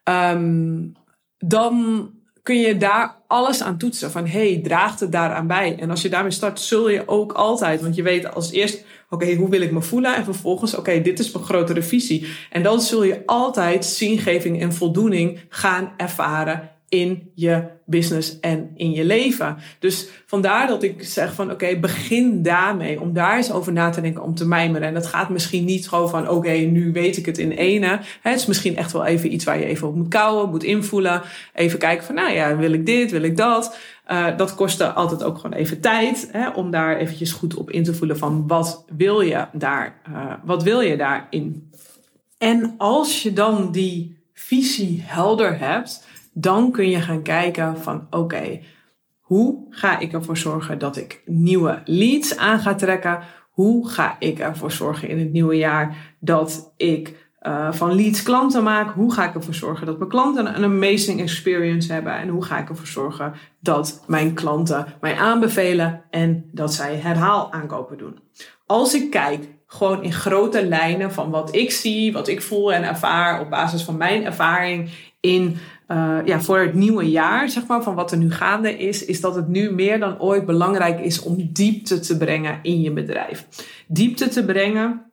um, 0.09 0.93
dan 1.37 2.09
kun 2.43 2.59
je 2.59 2.77
daar 2.77 3.15
alles 3.27 3.63
aan 3.63 3.77
toetsen. 3.77 4.11
Van 4.11 4.27
hey, 4.27 4.59
draagt 4.63 4.99
het 4.99 5.11
daaraan 5.11 5.47
bij? 5.47 5.79
En 5.79 5.89
als 5.89 6.01
je 6.01 6.09
daarmee 6.09 6.31
start, 6.31 6.59
zul 6.59 6.89
je 6.89 7.07
ook 7.07 7.31
altijd, 7.31 7.81
want 7.81 7.95
je 7.95 8.03
weet 8.03 8.33
als 8.33 8.51
eerst, 8.51 8.85
oké, 9.09 9.35
hoe 9.35 9.49
wil 9.49 9.61
ik 9.61 9.71
me 9.71 9.81
voelen? 9.81 10.15
En 10.15 10.23
vervolgens, 10.23 10.75
oké, 10.75 11.01
dit 11.01 11.19
is 11.19 11.31
mijn 11.31 11.45
grotere 11.45 11.81
visie. 11.81 12.27
En 12.49 12.63
dan 12.63 12.81
zul 12.81 13.03
je 13.03 13.23
altijd 13.25 13.85
zingeving 13.85 14.61
en 14.61 14.73
voldoening 14.73 15.39
gaan 15.49 15.93
ervaren 15.97 16.74
in 16.95 17.31
je 17.33 17.63
business 17.85 18.39
en 18.39 18.71
in 18.75 18.91
je 18.91 19.05
leven. 19.05 19.57
Dus 19.79 20.07
vandaar 20.25 20.67
dat 20.67 20.83
ik 20.83 21.03
zeg 21.03 21.33
van 21.33 21.51
oké, 21.51 21.79
begin 21.79 22.41
daarmee. 22.41 23.01
Om 23.01 23.13
daar 23.13 23.37
eens 23.37 23.51
over 23.51 23.73
na 23.73 23.89
te 23.89 24.01
denken, 24.01 24.23
om 24.23 24.35
te 24.35 24.47
mijmeren. 24.47 24.87
En 24.87 24.93
dat 24.93 25.05
gaat 25.05 25.29
misschien 25.29 25.65
niet 25.65 25.87
gewoon 25.87 26.09
van 26.09 26.29
oké, 26.29 26.51
nu 26.51 26.91
weet 26.91 27.17
ik 27.17 27.25
het 27.25 27.37
in 27.37 27.51
ene. 27.51 27.99
Het 28.21 28.35
is 28.35 28.45
misschien 28.45 28.77
echt 28.77 28.91
wel 28.91 29.05
even 29.05 29.33
iets 29.33 29.45
waar 29.45 29.59
je 29.59 29.65
even 29.65 29.87
op 29.87 29.95
moet 29.95 30.07
kouwen, 30.07 30.49
moet 30.49 30.63
invoelen. 30.63 31.21
Even 31.53 31.79
kijken 31.79 32.05
van 32.05 32.15
nou 32.15 32.31
ja, 32.31 32.57
wil 32.57 32.73
ik 32.73 32.85
dit, 32.85 33.11
wil 33.11 33.23
ik 33.23 33.37
dat. 33.37 33.77
Uh, 34.11 34.37
dat 34.37 34.55
kostte 34.55 34.91
altijd 34.91 35.23
ook 35.23 35.35
gewoon 35.35 35.57
even 35.57 35.79
tijd. 35.81 36.29
Hè, 36.31 36.49
om 36.49 36.71
daar 36.71 36.97
eventjes 36.97 37.31
goed 37.31 37.55
op 37.55 37.71
in 37.71 37.83
te 37.83 37.93
voelen 37.93 38.17
van 38.17 38.47
wat 38.47 38.85
wil 38.97 39.21
je 39.21 39.45
daar, 39.53 40.01
uh, 40.09 40.33
wat 40.43 40.63
wil 40.63 40.81
je 40.81 40.97
daarin. 40.97 41.71
En 42.37 42.75
als 42.77 43.23
je 43.23 43.33
dan 43.33 43.71
die 43.71 44.17
visie 44.33 45.01
helder 45.05 45.59
hebt 45.59 46.05
dan 46.37 46.71
kun 46.71 46.89
je 46.89 47.01
gaan 47.01 47.21
kijken 47.21 47.77
van 47.77 48.07
oké, 48.09 48.59
hoe 49.19 49.65
ga 49.69 49.99
ik 49.99 50.13
ervoor 50.13 50.37
zorgen 50.37 50.77
dat 50.77 50.97
ik 50.97 51.21
nieuwe 51.25 51.81
leads 51.85 52.37
aan 52.37 52.59
ga 52.59 52.75
trekken? 52.75 53.19
Hoe 53.49 53.89
ga 53.89 54.15
ik 54.19 54.39
ervoor 54.39 54.71
zorgen 54.71 55.09
in 55.09 55.19
het 55.19 55.31
nieuwe 55.31 55.55
jaar 55.55 56.15
dat 56.19 56.73
ik 56.77 57.29
uh, 57.41 57.71
van 57.71 57.95
leads 57.95 58.23
klanten 58.23 58.63
maak? 58.63 58.93
Hoe 58.93 59.13
ga 59.13 59.27
ik 59.27 59.35
ervoor 59.35 59.53
zorgen 59.53 59.85
dat 59.85 59.97
mijn 59.97 60.09
klanten 60.09 60.55
een 60.55 60.63
amazing 60.63 61.21
experience 61.21 61.93
hebben? 61.93 62.15
En 62.15 62.27
hoe 62.27 62.43
ga 62.43 62.57
ik 62.59 62.69
ervoor 62.69 62.87
zorgen 62.87 63.33
dat 63.59 64.03
mijn 64.07 64.33
klanten 64.33 64.85
mij 65.01 65.15
aanbevelen 65.15 66.03
en 66.09 66.49
dat 66.51 66.73
zij 66.73 66.95
herhaal 66.95 67.51
aankopen 67.51 67.97
doen? 67.97 68.19
Als 68.65 68.93
ik 68.93 69.11
kijk 69.11 69.47
gewoon 69.67 70.03
in 70.03 70.13
grote 70.13 70.67
lijnen 70.67 71.11
van 71.11 71.29
wat 71.29 71.55
ik 71.55 71.71
zie, 71.71 72.13
wat 72.13 72.27
ik 72.27 72.41
voel 72.41 72.73
en 72.73 72.83
ervaar 72.83 73.41
op 73.41 73.49
basis 73.49 73.83
van 73.83 73.97
mijn 73.97 74.25
ervaring 74.25 74.89
in 75.19 75.57
uh, 75.87 76.17
ja, 76.25 76.41
voor 76.41 76.59
het 76.59 76.73
nieuwe 76.73 77.09
jaar, 77.09 77.49
zeg 77.49 77.67
maar, 77.67 77.83
van 77.83 77.95
wat 77.95 78.11
er 78.11 78.17
nu 78.17 78.31
gaande 78.31 78.77
is, 78.77 79.05
is 79.05 79.21
dat 79.21 79.35
het 79.35 79.47
nu 79.47 79.71
meer 79.71 79.99
dan 79.99 80.19
ooit 80.19 80.45
belangrijk 80.45 80.99
is 80.99 81.21
om 81.21 81.49
diepte 81.51 81.99
te 81.99 82.17
brengen 82.17 82.59
in 82.61 82.81
je 82.81 82.91
bedrijf. 82.91 83.47
Diepte 83.87 84.27
te 84.27 84.45
brengen 84.45 85.11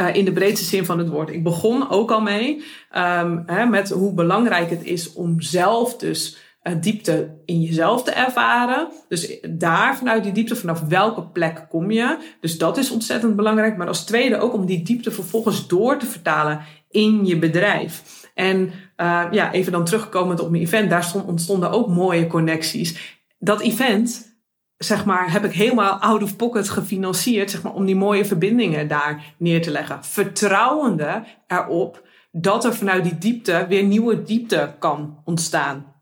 uh, 0.00 0.14
in 0.14 0.24
de 0.24 0.32
breedste 0.32 0.66
zin 0.66 0.84
van 0.84 0.98
het 0.98 1.08
woord. 1.08 1.30
Ik 1.30 1.42
begon 1.42 1.90
ook 1.90 2.10
al 2.10 2.20
mee 2.20 2.64
um, 2.96 3.42
hè, 3.46 3.66
met 3.66 3.90
hoe 3.90 4.14
belangrijk 4.14 4.70
het 4.70 4.84
is 4.84 5.12
om 5.12 5.40
zelf 5.40 5.96
dus 5.96 6.36
uh, 6.62 6.74
diepte 6.80 7.40
in 7.44 7.60
jezelf 7.60 8.02
te 8.02 8.10
ervaren. 8.10 8.88
Dus 9.08 9.40
daar 9.50 9.96
vanuit 9.96 10.22
die 10.22 10.32
diepte, 10.32 10.56
vanaf 10.56 10.80
welke 10.80 11.22
plek 11.22 11.66
kom 11.68 11.90
je. 11.90 12.18
Dus 12.40 12.58
dat 12.58 12.76
is 12.76 12.90
ontzettend 12.90 13.36
belangrijk. 13.36 13.76
Maar 13.76 13.88
als 13.88 14.04
tweede 14.04 14.38
ook 14.38 14.52
om 14.52 14.66
die 14.66 14.82
diepte 14.82 15.10
vervolgens 15.10 15.68
door 15.68 15.98
te 15.98 16.06
vertalen 16.06 16.60
in 16.90 17.26
je 17.26 17.38
bedrijf. 17.38 18.02
En 18.34 18.60
uh, 18.96 19.24
ja, 19.30 19.52
even 19.52 19.72
dan 19.72 19.84
terugkomend 19.84 20.40
op 20.40 20.50
mijn 20.50 20.62
event, 20.62 20.90
daar 20.90 21.04
stond, 21.04 21.24
ontstonden 21.24 21.70
ook 21.70 21.88
mooie 21.88 22.26
connecties. 22.26 23.18
Dat 23.38 23.60
event, 23.60 24.38
zeg 24.76 25.04
maar, 25.04 25.32
heb 25.32 25.44
ik 25.44 25.52
helemaal 25.52 25.92
out 25.92 26.22
of 26.22 26.36
pocket 26.36 26.68
gefinancierd, 26.68 27.50
zeg 27.50 27.62
maar, 27.62 27.74
om 27.74 27.84
die 27.84 27.96
mooie 27.96 28.24
verbindingen 28.24 28.88
daar 28.88 29.34
neer 29.36 29.62
te 29.62 29.70
leggen. 29.70 30.04
Vertrouwende 30.04 31.24
erop 31.46 32.06
dat 32.32 32.64
er 32.64 32.74
vanuit 32.74 33.04
die 33.04 33.18
diepte 33.18 33.66
weer 33.68 33.82
nieuwe 33.82 34.22
diepte 34.22 34.74
kan 34.78 35.22
ontstaan. 35.24 35.96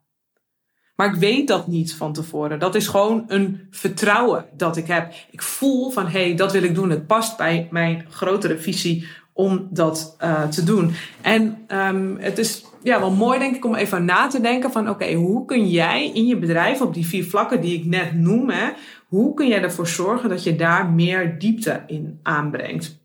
Maar 0.96 1.14
ik 1.14 1.20
weet 1.20 1.48
dat 1.48 1.66
niet 1.66 1.94
van 1.94 2.12
tevoren. 2.12 2.58
Dat 2.58 2.74
is 2.74 2.88
gewoon 2.88 3.24
een 3.28 3.66
vertrouwen 3.70 4.44
dat 4.56 4.76
ik 4.76 4.86
heb. 4.86 5.12
Ik 5.30 5.42
voel 5.42 5.90
van 5.90 6.06
hé, 6.06 6.26
hey, 6.26 6.34
dat 6.34 6.52
wil 6.52 6.62
ik 6.62 6.74
doen. 6.74 6.90
Het 6.90 7.06
past 7.06 7.36
bij 7.36 7.68
mijn 7.70 8.06
grotere 8.10 8.58
visie 8.58 9.06
om 9.36 9.68
dat 9.70 10.16
uh, 10.22 10.48
te 10.48 10.64
doen. 10.64 10.92
En 11.20 11.66
um, 11.68 12.16
het 12.20 12.38
is 12.38 12.64
ja, 12.82 13.00
wel 13.00 13.10
mooi 13.10 13.38
denk 13.38 13.56
ik 13.56 13.64
om 13.64 13.74
even 13.74 14.04
na 14.04 14.26
te 14.26 14.40
denken 14.40 14.72
van 14.72 14.88
oké, 14.88 15.12
hoe 15.12 15.44
kun 15.44 15.68
jij 15.68 16.10
in 16.12 16.26
je 16.26 16.38
bedrijf 16.38 16.80
op 16.80 16.94
die 16.94 17.06
vier 17.06 17.24
vlakken 17.24 17.60
die 17.60 17.78
ik 17.78 17.84
net 17.84 18.14
noem, 18.14 18.50
hè, 18.50 18.68
hoe 19.06 19.34
kun 19.34 19.48
jij 19.48 19.62
ervoor 19.62 19.86
zorgen 19.86 20.28
dat 20.28 20.42
je 20.42 20.56
daar 20.56 20.90
meer 20.90 21.38
diepte 21.38 21.82
in 21.86 22.20
aanbrengt? 22.22 22.98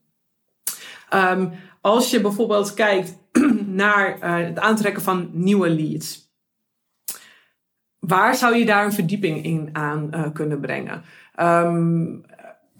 Um, 1.14 1.52
als 1.82 2.12
je 2.12 2.22
bijvoorbeeld 2.22 2.74
kijkt 2.74 3.18
naar 3.66 4.18
uh, 4.18 4.48
het 4.48 4.60
aantrekken 4.60 5.02
van 5.02 5.30
nieuwe 5.34 5.70
leads. 5.70 6.30
Waar 8.00 8.36
zou 8.36 8.56
je 8.56 8.66
daar 8.66 8.86
een 8.86 8.94
verdieping 8.94 9.44
in 9.44 9.70
aan 9.74 10.10
uh, 10.16 10.26
kunnen 10.34 10.60
brengen? 10.60 11.04
Um, 11.40 12.24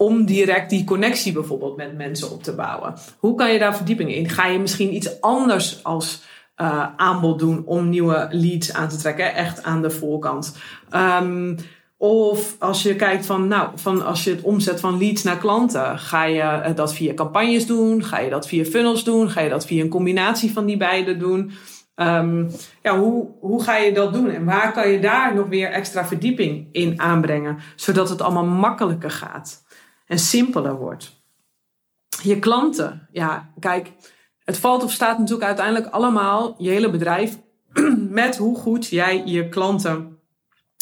om 0.02 0.24
direct 0.24 0.70
die 0.70 0.84
connectie 0.84 1.32
bijvoorbeeld 1.32 1.76
met 1.76 1.96
mensen 1.96 2.30
op 2.30 2.42
te 2.42 2.54
bouwen. 2.54 2.94
Hoe 3.18 3.34
kan 3.34 3.52
je 3.52 3.58
daar 3.58 3.76
verdieping 3.76 4.14
in? 4.14 4.28
Ga 4.28 4.46
je 4.46 4.58
misschien 4.58 4.94
iets 4.94 5.20
anders 5.20 5.84
als 5.84 6.22
uh, 6.56 6.86
aanbod 6.96 7.38
doen 7.38 7.62
om 7.64 7.88
nieuwe 7.88 8.28
leads 8.30 8.72
aan 8.72 8.88
te 8.88 8.96
trekken, 8.96 9.34
echt 9.34 9.62
aan 9.62 9.82
de 9.82 9.90
voorkant? 9.90 10.56
Um, 10.90 11.56
of 11.96 12.56
als 12.58 12.82
je 12.82 12.96
kijkt 12.96 13.26
van, 13.26 13.48
nou, 13.48 13.70
van 13.74 14.04
als 14.04 14.24
je 14.24 14.30
het 14.30 14.40
omzet 14.40 14.80
van 14.80 14.98
leads 14.98 15.22
naar 15.22 15.38
klanten, 15.38 15.98
ga 15.98 16.24
je 16.24 16.72
dat 16.74 16.94
via 16.94 17.14
campagnes 17.14 17.66
doen? 17.66 18.04
Ga 18.04 18.18
je 18.18 18.30
dat 18.30 18.48
via 18.48 18.64
funnels 18.64 19.04
doen? 19.04 19.30
Ga 19.30 19.40
je 19.40 19.48
dat 19.48 19.66
via 19.66 19.82
een 19.82 19.88
combinatie 19.88 20.52
van 20.52 20.66
die 20.66 20.76
beide 20.76 21.16
doen? 21.16 21.50
Um, 21.96 22.50
ja, 22.82 22.98
hoe, 22.98 23.26
hoe 23.40 23.62
ga 23.62 23.76
je 23.76 23.92
dat 23.92 24.12
doen? 24.12 24.30
En 24.30 24.44
waar 24.44 24.72
kan 24.72 24.88
je 24.88 24.98
daar 24.98 25.34
nog 25.34 25.48
weer 25.48 25.70
extra 25.70 26.06
verdieping 26.06 26.68
in 26.72 27.00
aanbrengen, 27.00 27.58
zodat 27.76 28.08
het 28.08 28.22
allemaal 28.22 28.46
makkelijker 28.46 29.10
gaat? 29.10 29.61
En 30.12 30.18
simpeler 30.18 30.76
wordt. 30.76 31.22
Je 32.22 32.38
klanten, 32.38 33.08
ja, 33.12 33.52
kijk, 33.58 33.92
het 34.44 34.58
valt 34.58 34.82
of 34.82 34.92
staat 34.92 35.18
natuurlijk 35.18 35.46
uiteindelijk 35.46 35.94
allemaal 35.94 36.54
je 36.58 36.70
hele 36.70 36.90
bedrijf 36.90 37.38
met 38.20 38.36
hoe 38.36 38.56
goed 38.58 38.86
jij 38.86 39.22
je 39.24 39.48
klanten 39.48 40.18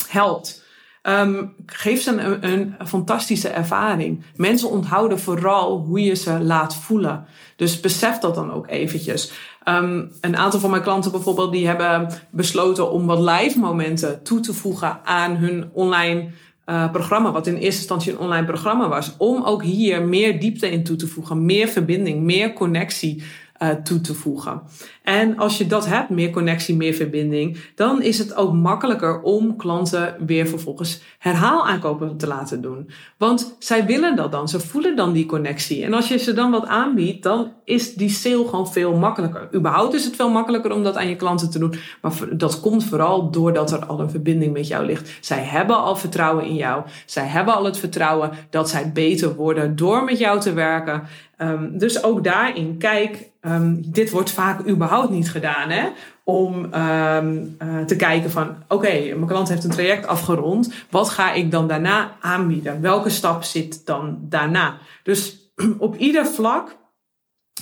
helpt. 0.09 0.65
Um, 1.03 1.55
geef 1.67 2.03
ze 2.03 2.11
een, 2.11 2.51
een, 2.51 2.75
fantastische 2.87 3.49
ervaring. 3.49 4.25
Mensen 4.37 4.71
onthouden 4.71 5.19
vooral 5.19 5.79
hoe 5.79 6.01
je 6.01 6.15
ze 6.15 6.41
laat 6.41 6.77
voelen. 6.77 7.27
Dus 7.57 7.81
besef 7.81 8.19
dat 8.19 8.35
dan 8.35 8.53
ook 8.53 8.69
eventjes. 8.69 9.33
Um, 9.65 10.13
een 10.21 10.37
aantal 10.37 10.61
van 10.61 10.71
mijn 10.71 10.83
klanten 10.83 11.11
bijvoorbeeld, 11.11 11.53
die 11.53 11.67
hebben 11.67 12.11
besloten 12.31 12.91
om 12.91 13.07
wat 13.07 13.19
live 13.19 13.59
momenten 13.59 14.23
toe 14.23 14.41
te 14.41 14.55
voegen 14.55 15.01
aan 15.05 15.37
hun 15.37 15.71
online 15.73 16.31
uh, 16.71 16.91
programma, 16.91 17.33
wat 17.33 17.47
in 17.47 17.55
eerste 17.55 17.81
instantie 17.81 18.13
een 18.13 18.19
online 18.19 18.47
programma 18.47 18.89
was, 18.89 19.15
om 19.17 19.45
ook 19.45 19.63
hier 19.63 20.03
meer 20.03 20.41
diepte 20.41 20.71
in 20.71 20.85
toe 20.85 20.97
te 20.97 21.07
voegen, 21.07 21.45
meer 21.45 21.69
verbinding, 21.69 22.23
meer 22.23 22.53
connectie 22.53 23.23
uh, 23.63 23.69
toe 23.69 24.01
te 24.01 24.15
voegen. 24.15 24.63
En 25.03 25.39
als 25.39 25.59
je 25.59 25.67
dat 25.67 25.87
hebt, 25.87 26.11
meer 26.11 26.31
connectie, 26.31 26.77
meer 26.77 26.95
verbinding, 26.95 27.59
dan 27.75 28.03
is 28.03 28.19
het 28.19 28.37
ook 28.37 28.53
makkelijker 28.53 29.21
om 29.23 29.57
klanten 29.57 30.17
weer 30.27 30.47
vervolgens 30.47 31.01
herhaalaankopen 31.19 32.17
te 32.17 32.27
laten 32.27 32.63
doen. 32.63 32.91
Want 33.17 33.57
zij 33.59 33.87
willen 33.87 34.17
dat 34.17 34.33
dan, 34.33 34.49
ze 34.49 34.61
voelen 34.61 34.97
dan 34.97 35.13
die 35.13 35.27
connectie. 35.27 35.85
En 35.85 35.95
als 35.95 36.09
je 36.09 36.17
ze 36.17 36.33
dan 36.33 36.51
wat 36.51 36.67
aanbiedt, 36.67 37.23
dan 37.23 37.53
is 37.65 37.95
die 37.95 38.09
sale 38.09 38.49
gewoon 38.49 38.73
veel 38.73 38.97
makkelijker. 38.97 39.49
Überhaupt 39.55 39.95
is 39.95 40.05
het 40.05 40.17
veel 40.17 40.31
makkelijker 40.31 40.73
om 40.73 40.83
dat 40.83 40.97
aan 40.97 41.09
je 41.09 41.17
klanten 41.17 41.51
te 41.51 41.59
doen, 41.59 41.75
maar 42.03 42.13
dat 42.33 42.61
komt 42.61 42.85
vooral 42.85 43.31
doordat 43.31 43.73
er 43.73 43.87
al 43.87 44.01
een 44.01 44.11
verbinding 44.11 44.53
met 44.53 44.67
jou 44.67 44.87
ligt. 44.87 45.11
Zij 45.21 45.43
hebben 45.43 45.77
al 45.77 45.97
vertrouwen 45.97 46.45
in 46.45 46.55
jou, 46.55 46.83
zij 47.07 47.27
hebben 47.27 47.55
al 47.55 47.65
het 47.65 47.79
vertrouwen 47.79 48.31
dat 48.51 48.69
zij 48.69 48.93
beter 48.93 49.35
worden 49.35 49.77
door 49.77 50.05
met 50.05 50.19
jou 50.19 50.41
te 50.41 50.53
werken. 50.53 51.03
Um, 51.43 51.79
dus 51.79 52.03
ook 52.03 52.25
daarin, 52.25 52.79
kijk, 52.79 53.31
um, 53.41 53.93
dit 53.93 54.11
wordt 54.11 54.31
vaak 54.31 54.69
überhaupt 54.69 55.11
niet 55.11 55.31
gedaan, 55.31 55.71
hè? 55.71 55.89
Om 56.25 56.75
um, 56.75 57.57
uh, 57.63 57.85
te 57.85 57.97
kijken 57.97 58.31
van, 58.31 58.57
oké, 58.69 58.91
mijn 58.91 59.27
klant 59.27 59.49
heeft 59.49 59.65
een 59.65 59.71
traject 59.71 60.07
afgerond. 60.07 60.73
Wat 60.91 61.09
ga 61.09 61.33
ik 61.33 61.51
dan 61.51 61.69
daarna 61.69 62.17
aanbieden? 62.21 62.81
Welke 62.81 63.11
stap 63.11 63.43
zit 63.43 63.87
dan 63.87 64.19
daarna? 64.21 64.79
Dus 65.03 65.53
op 65.79 65.97
ieder 65.97 66.27
vlak 66.27 66.77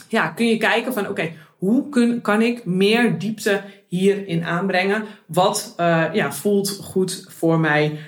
ja, 0.08 0.28
kun 0.28 0.49
je 0.49 0.56
kijken 0.56 0.92
van, 0.92 1.08
oké, 1.08 1.32
hoe 1.56 1.88
kun, 1.88 2.20
kan 2.20 2.42
ik 2.42 2.64
meer 2.64 3.18
diepte 3.18 3.62
hierin 3.88 4.44
aanbrengen? 4.44 5.04
Wat 5.26 5.75
uh, 5.80 6.04
ja, 6.12 6.32
voelt 6.32 6.78
goed 6.82 7.26
voor 7.28 7.61
mij 7.61 7.99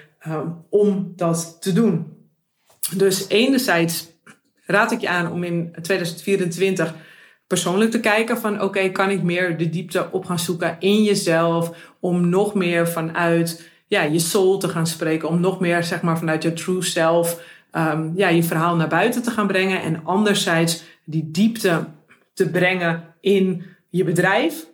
om 0.68 1.12
dat 1.16 1.56
te 1.60 1.72
doen? 1.72 2.18
Dus 2.96 3.28
enerzijds 3.28 4.08
raad 4.70 4.92
ik 4.92 5.00
je 5.00 5.08
aan 5.08 5.32
om 5.32 5.44
in 5.44 5.72
2024 5.82 6.94
persoonlijk 7.46 7.90
te 7.90 8.00
kijken 8.00 8.38
van 8.38 8.62
oké, 8.62 8.88
kan 8.88 9.10
ik 9.10 9.22
meer 9.22 9.56
de 9.56 9.70
diepte 9.70 10.08
op 10.10 10.24
gaan 10.24 10.38
zoeken 10.38 10.76
in 10.78 11.02
jezelf 11.02 11.92
om 12.00 12.28
nog 12.28 12.54
meer 12.54 12.88
vanuit 12.88 13.70
ja, 13.86 14.02
je 14.02 14.18
soul 14.18 14.58
te 14.58 14.68
gaan 14.68 14.86
spreken, 14.86 15.28
om 15.28 15.40
nog 15.40 15.60
meer 15.60 15.84
zeg 15.84 16.02
maar 16.02 16.18
vanuit 16.18 16.42
je 16.42 16.52
true 16.52 16.82
self 16.82 17.42
um, 17.72 18.12
ja, 18.16 18.28
je 18.28 18.42
verhaal 18.42 18.76
naar 18.76 18.88
buiten 18.88 19.22
te 19.22 19.30
gaan 19.30 19.46
brengen 19.46 19.82
en 19.82 20.04
anderzijds 20.04 20.82
die 21.04 21.30
diepte 21.30 21.84
te 22.34 22.50
brengen 22.50 23.04
in 23.20 23.64
je 23.88 24.04
bedrijf, 24.04 24.66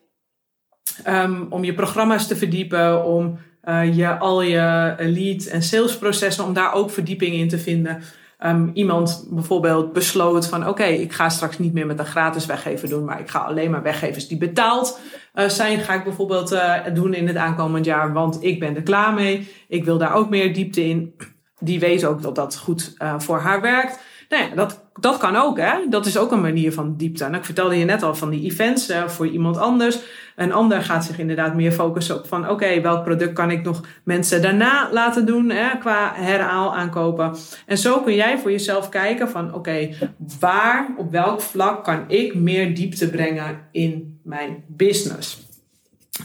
um, 1.06 1.46
om 1.50 1.64
je 1.64 1.74
programma's 1.74 2.26
te 2.26 2.36
verdiepen, 2.36 3.04
om 3.04 3.38
uh, 3.64 3.96
je, 3.96 4.18
al 4.18 4.42
je 4.42 4.94
lead- 4.98 5.46
en 5.46 5.62
salesprocessen, 5.62 6.44
om 6.44 6.52
daar 6.52 6.72
ook 6.72 6.90
verdieping 6.90 7.34
in 7.34 7.48
te 7.48 7.58
vinden 7.58 8.02
um, 8.44 8.70
iemand 8.74 9.26
bijvoorbeeld 9.30 9.92
besloot 9.92 10.46
van 10.46 10.68
oké, 10.68 10.84
ik 10.84 11.12
ga 11.12 11.28
straks 11.28 11.58
niet 11.58 11.72
meer 11.72 11.86
met 11.86 11.98
een 11.98 12.06
gratis 12.06 12.46
weggever 12.46 12.88
doen, 12.88 13.04
maar 13.04 13.20
ik 13.20 13.28
ga 13.28 13.38
alleen 13.38 13.70
maar 13.70 13.82
weggevers 13.82 14.28
die 14.28 14.38
betaald 14.38 15.00
uh, 15.34 15.48
zijn, 15.48 15.78
ga 15.78 15.94
ik 15.94 16.04
bijvoorbeeld 16.04 16.52
uh, 16.52 16.74
doen 16.94 17.14
in 17.14 17.26
het 17.26 17.36
aankomend 17.36 17.84
jaar, 17.84 18.12
want 18.12 18.42
ik 18.42 18.60
ben 18.60 18.76
er 18.76 18.82
klaar 18.82 19.14
mee. 19.14 19.48
Ik 19.68 19.84
wil 19.84 19.98
daar 19.98 20.14
ook 20.14 20.30
meer 20.30 20.54
diepte 20.54 20.84
in. 20.84 21.14
Die 21.58 21.80
weet 21.80 22.04
ook 22.04 22.22
dat 22.22 22.34
dat 22.34 22.56
goed 22.56 22.94
uh, 22.98 23.14
voor 23.18 23.38
haar 23.38 23.60
werkt. 23.60 23.98
Nou 24.28 24.42
ja, 24.42 24.54
dat, 24.54 24.88
dat 25.00 25.16
kan 25.16 25.36
ook, 25.36 25.58
hè. 25.58 25.88
Dat 25.88 26.06
is 26.06 26.18
ook 26.18 26.32
een 26.32 26.40
manier 26.40 26.72
van 26.72 26.96
diepte. 26.96 27.24
En 27.24 27.34
ik 27.34 27.44
vertelde 27.44 27.78
je 27.78 27.84
net 27.84 28.02
al 28.02 28.14
van 28.14 28.30
die 28.30 28.50
events 28.50 28.92
voor 29.06 29.26
iemand 29.26 29.56
anders. 29.56 29.98
Een 30.36 30.52
ander 30.52 30.82
gaat 30.82 31.04
zich 31.04 31.18
inderdaad 31.18 31.54
meer 31.54 31.72
focussen 31.72 32.16
op 32.16 32.26
van... 32.26 32.50
oké, 32.50 32.80
welk 32.80 33.04
product 33.04 33.32
kan 33.32 33.50
ik 33.50 33.62
nog 33.62 33.80
mensen 34.04 34.42
daarna 34.42 34.88
laten 34.92 35.26
doen 35.26 35.50
hè, 35.50 35.78
qua 35.78 36.12
herhaal 36.14 36.76
aankopen. 36.76 37.36
En 37.66 37.78
zo 37.78 38.00
kun 38.00 38.14
jij 38.14 38.38
voor 38.38 38.50
jezelf 38.50 38.88
kijken 38.88 39.28
van... 39.28 39.54
oké, 39.54 39.94
waar, 40.40 40.94
op 40.96 41.10
welk 41.10 41.40
vlak 41.40 41.84
kan 41.84 42.04
ik 42.08 42.34
meer 42.34 42.74
diepte 42.74 43.10
brengen 43.10 43.68
in 43.72 44.20
mijn 44.22 44.64
business? 44.66 45.48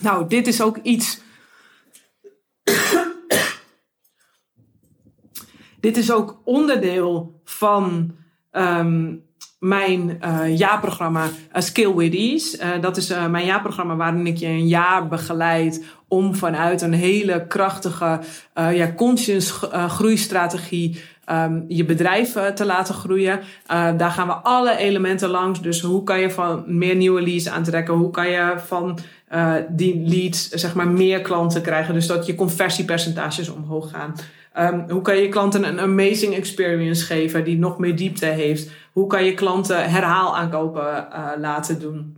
Nou, 0.01 0.27
dit 0.27 0.47
is 0.47 0.61
ook 0.61 0.77
iets... 0.77 1.21
dit 5.79 5.97
is 5.97 6.11
ook 6.11 6.41
onderdeel 6.43 7.41
van 7.43 8.15
um, 8.51 9.23
mijn 9.61 10.19
uh, 10.25 10.57
jaarprogramma 10.57 11.23
uh, 11.25 11.61
Skill 11.61 11.93
with 11.93 12.13
Ease. 12.13 12.57
Uh, 12.57 12.81
dat 12.81 12.97
is 12.97 13.13
mijn 13.29 13.45
jaarprogramma 13.45 13.95
waarin 13.95 14.27
ik 14.27 14.37
je 14.37 14.47
een 14.47 14.67
jaar 14.67 15.07
begeleid 15.07 15.85
om 16.07 16.35
vanuit 16.35 16.81
een 16.81 16.93
hele 16.93 17.47
krachtige 17.47 18.19
ja, 18.53 18.93
conscious 18.95 19.51
groeistrategie 19.87 21.01
um, 21.31 21.65
je 21.67 21.85
bedrijf 21.85 22.31
te 22.55 22.65
laten 22.65 22.95
groeien. 22.95 23.39
Daar 23.97 24.11
gaan 24.11 24.27
we 24.27 24.33
alle 24.33 24.77
elementen 24.77 25.29
langs. 25.29 25.61
Dus 25.61 25.81
hoe 25.81 26.03
kan 26.03 26.19
je 26.19 26.31
van 26.31 26.63
meer 26.67 26.95
nieuwe 26.95 27.21
leads 27.21 27.49
aantrekken? 27.49 27.93
Hoe 27.93 28.11
kan 28.11 28.29
je 28.29 28.53
van 28.65 28.99
die 29.69 30.07
leads 30.07 30.49
zeg 30.49 30.75
maar 30.75 30.87
meer 30.87 31.21
klanten 31.21 31.61
krijgen? 31.61 31.93
Dus 31.93 32.07
dat 32.07 32.25
je 32.25 32.35
conversiepercentages 32.35 33.49
omhoog 33.49 33.91
gaan. 33.91 34.15
Um, 34.59 34.85
hoe 34.89 35.01
kan 35.01 35.17
je 35.17 35.29
klanten 35.29 35.63
een 35.63 35.79
amazing 35.79 36.35
experience 36.35 37.05
geven 37.05 37.43
die 37.43 37.57
nog 37.57 37.77
meer 37.77 37.95
diepte 37.95 38.25
heeft? 38.25 38.71
Hoe 38.91 39.07
kan 39.07 39.23
je 39.23 39.33
klanten 39.33 39.89
herhaalaankopen 39.89 41.07
laten 41.39 41.79
doen? 41.79 42.17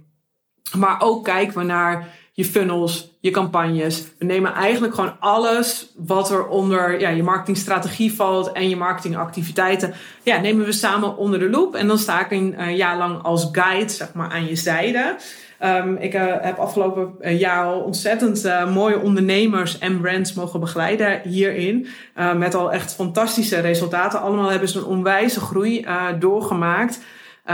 Maar 0.78 1.02
ook 1.02 1.24
kijken 1.24 1.58
we 1.58 1.64
naar 1.64 2.08
je 2.36 2.46
funnels, 2.46 3.18
je 3.20 3.32
campagnes. 3.32 4.08
We 4.18 4.26
nemen 4.26 4.54
eigenlijk 4.54 4.94
gewoon 4.96 5.20
alles 5.20 5.94
wat 5.98 6.32
er 6.32 6.48
onder 6.48 7.00
ja, 7.00 7.10
je 7.10 7.24
marketingstrategie 7.24 8.14
valt 8.14 8.52
en 8.52 8.70
je 8.70 8.76
marketingactiviteiten. 8.76 9.94
Ja, 10.24 10.40
nemen 10.40 10.66
we 10.66 10.72
samen 10.72 11.18
onder 11.18 11.40
de 11.40 11.50
loep. 11.50 11.76
En 11.76 11.88
dan 11.88 11.98
sta 11.98 12.26
ik 12.26 12.32
een 12.32 12.56
uh, 12.60 12.78
jaar 12.78 12.98
lang 12.98 13.24
als 13.24 13.50
guide 13.52 13.92
zeg 13.92 14.14
maar, 14.14 14.30
aan 14.30 14.46
je 14.46 14.56
zijde. 14.56 15.16
Um, 15.66 15.98
ik 15.98 16.14
uh, 16.14 16.22
heb 16.42 16.58
afgelopen 16.58 17.16
uh, 17.22 17.40
jaar 17.40 17.66
al 17.66 17.82
ontzettend 17.82 18.46
uh, 18.46 18.74
mooie 18.74 19.00
ondernemers 19.00 19.80
en 19.80 20.02
brands 20.02 20.34
mogen 20.34 20.60
begeleiden 20.60 21.22
hierin. 21.22 21.88
met 22.36 22.56
al 22.56 22.72
echt 22.72 22.94
fantastische 22.94 23.60
resultaten. 23.60 24.22
Allemaal 24.22 24.50
hebben 24.50 24.70
ze 24.70 24.78
een 24.78 24.86
onwijze 24.86 25.40
groei 25.40 25.86
doorgemaakt. 26.20 27.00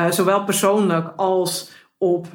zowel 0.10 0.44
persoonlijk 0.44 1.14
als 1.16 1.72
op 1.98 2.28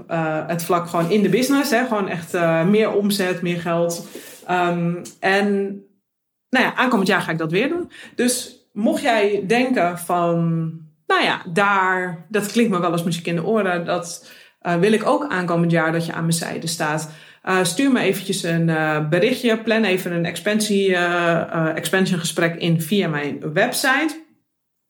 het 0.46 0.64
vlak 0.64 0.88
gewoon 0.88 1.10
in 1.10 1.22
de 1.22 1.28
business. 1.28 1.70
Hè? 1.70 1.86
Gewoon 1.86 2.08
echt 2.08 2.32
meer 2.66 2.92
omzet, 2.92 3.42
meer 3.42 3.60
geld. 3.60 4.06
Um, 4.50 5.02
en 5.20 5.64
nou 6.50 6.64
ja, 6.64 6.74
aankomend 6.74 7.08
jaar 7.08 7.20
ga 7.20 7.30
ik 7.30 7.38
dat 7.38 7.52
weer 7.52 7.68
doen. 7.68 7.90
Dus 8.14 8.66
mocht 8.72 9.02
jij 9.02 9.44
denken 9.46 9.98
van, 9.98 10.70
nou 11.06 11.22
ja, 11.22 11.42
daar, 11.52 12.26
dat 12.28 12.52
klinkt 12.52 12.72
me 12.72 12.80
wel 12.80 12.90
als 12.90 13.04
muziek 13.04 13.26
in 13.26 13.36
de 13.36 13.44
oren. 13.44 13.84
Dat 13.84 14.30
uh, 14.66 14.74
wil 14.74 14.92
ik 14.92 15.06
ook 15.06 15.26
aankomend 15.28 15.70
jaar 15.70 15.92
dat 15.92 16.06
je 16.06 16.12
aan 16.12 16.20
mijn 16.20 16.32
zijde 16.32 16.66
staat. 16.66 17.10
stuur 17.62 17.92
me 17.92 18.00
eventjes 18.00 18.42
een 18.42 18.66
berichtje. 19.10 19.58
Plan 19.58 19.84
even 19.84 20.12
een 20.12 20.24
expansie, 20.24 20.96
expansion 21.74 22.18
gesprek 22.18 22.54
in 22.54 22.80
via 22.80 23.08
mijn 23.08 23.52
website 23.52 24.22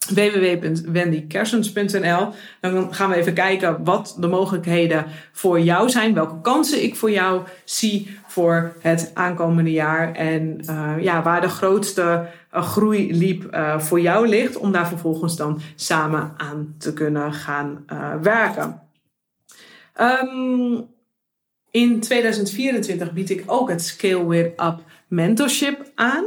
www.wendykersens.nl. 0.08 2.28
Dan 2.60 2.94
gaan 2.94 3.10
we 3.10 3.16
even 3.16 3.34
kijken 3.34 3.84
wat 3.84 4.16
de 4.20 4.26
mogelijkheden 4.26 5.04
voor 5.32 5.60
jou 5.60 5.90
zijn, 5.90 6.14
welke 6.14 6.40
kansen 6.40 6.82
ik 6.82 6.96
voor 6.96 7.10
jou 7.10 7.42
zie 7.64 8.18
voor 8.26 8.76
het 8.80 9.10
aankomende 9.14 9.72
jaar 9.72 10.12
en 10.12 10.64
ja, 11.00 11.22
waar 11.22 11.40
de 11.40 11.48
grootste 11.48 12.26
groei 12.50 13.16
liep 13.16 13.58
voor 13.78 14.00
jou 14.00 14.28
ligt, 14.28 14.56
om 14.56 14.72
daar 14.72 14.88
vervolgens 14.88 15.36
dan 15.36 15.60
samen 15.74 16.34
aan 16.36 16.74
te 16.78 16.92
kunnen 16.92 17.32
gaan 17.32 17.84
werken. 18.22 18.83
Um, 20.00 20.88
in 21.70 22.00
2024 22.00 23.12
bied 23.12 23.30
ik 23.30 23.42
ook 23.46 23.68
het 23.68 23.82
Scale 23.82 24.26
With 24.26 24.46
Up 24.46 24.80
mentorship 25.08 25.90
aan. 25.94 26.24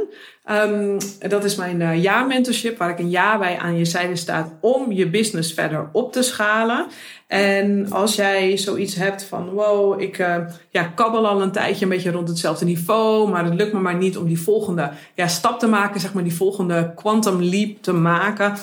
Um, 0.50 0.98
dat 1.28 1.44
is 1.44 1.56
mijn 1.56 1.80
uh, 1.80 2.02
jaarmentorship, 2.02 2.78
waar 2.78 2.90
ik 2.90 2.98
een 2.98 3.10
jaar 3.10 3.38
bij 3.38 3.58
aan 3.58 3.78
je 3.78 3.84
zijde 3.84 4.16
sta 4.16 4.58
om 4.60 4.92
je 4.92 5.10
business 5.10 5.52
verder 5.52 5.88
op 5.92 6.12
te 6.12 6.22
schalen. 6.22 6.86
En 7.26 7.90
als 7.90 8.14
jij 8.14 8.56
zoiets 8.56 8.94
hebt 8.94 9.24
van, 9.24 9.50
wow, 9.50 10.00
ik 10.00 10.18
uh, 10.18 10.36
ja, 10.70 10.82
kabbel 10.84 11.26
al 11.26 11.42
een 11.42 11.52
tijdje 11.52 11.84
een 11.84 11.90
beetje 11.90 12.10
rond 12.10 12.28
hetzelfde 12.28 12.64
niveau, 12.64 13.28
maar 13.28 13.44
het 13.44 13.54
lukt 13.54 13.72
me 13.72 13.80
maar 13.80 13.96
niet 13.96 14.16
om 14.16 14.26
die 14.26 14.40
volgende 14.40 14.90
ja, 15.14 15.26
stap 15.26 15.58
te 15.58 15.66
maken, 15.66 16.00
zeg 16.00 16.12
maar 16.12 16.22
die 16.22 16.34
volgende 16.34 16.92
quantum 16.94 17.42
leap 17.42 17.82
te 17.82 17.92
maken. 17.92 18.56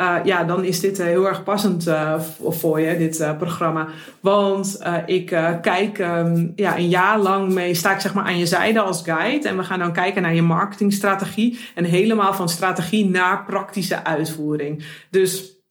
Uh, 0.00 0.16
ja, 0.24 0.44
dan 0.44 0.64
is 0.64 0.80
dit 0.80 0.98
heel 0.98 1.28
erg 1.28 1.42
passend 1.42 1.86
uh, 1.86 2.20
voor 2.48 2.80
je, 2.80 2.98
dit 2.98 3.34
programma. 3.38 3.88
Want 4.20 4.82
ik 5.06 5.26
kijk 5.62 5.98
um, 5.98 6.52
ja, 6.56 6.76
een 6.76 6.88
jaar 6.88 7.18
lang 7.18 7.52
mee, 7.52 7.74
sta 7.74 7.94
ik 7.94 8.00
zeg 8.00 8.14
maar 8.14 8.24
aan 8.24 8.38
je 8.38 8.46
zijde 8.46 8.80
als 8.80 9.02
guide. 9.02 9.48
En 9.48 9.56
we 9.56 9.64
gaan 9.64 9.78
dan 9.78 9.92
kijken 9.92 10.22
naar 10.22 10.34
je 10.34 10.42
marketingstrategie. 10.42 11.58
En 11.74 11.84
helemaal 11.84 12.34
van 12.34 12.48
strategie 12.48 13.10
naar 13.10 13.44
praktische 13.44 14.04
uitvoering. 14.04 14.84
Dus 15.10 15.61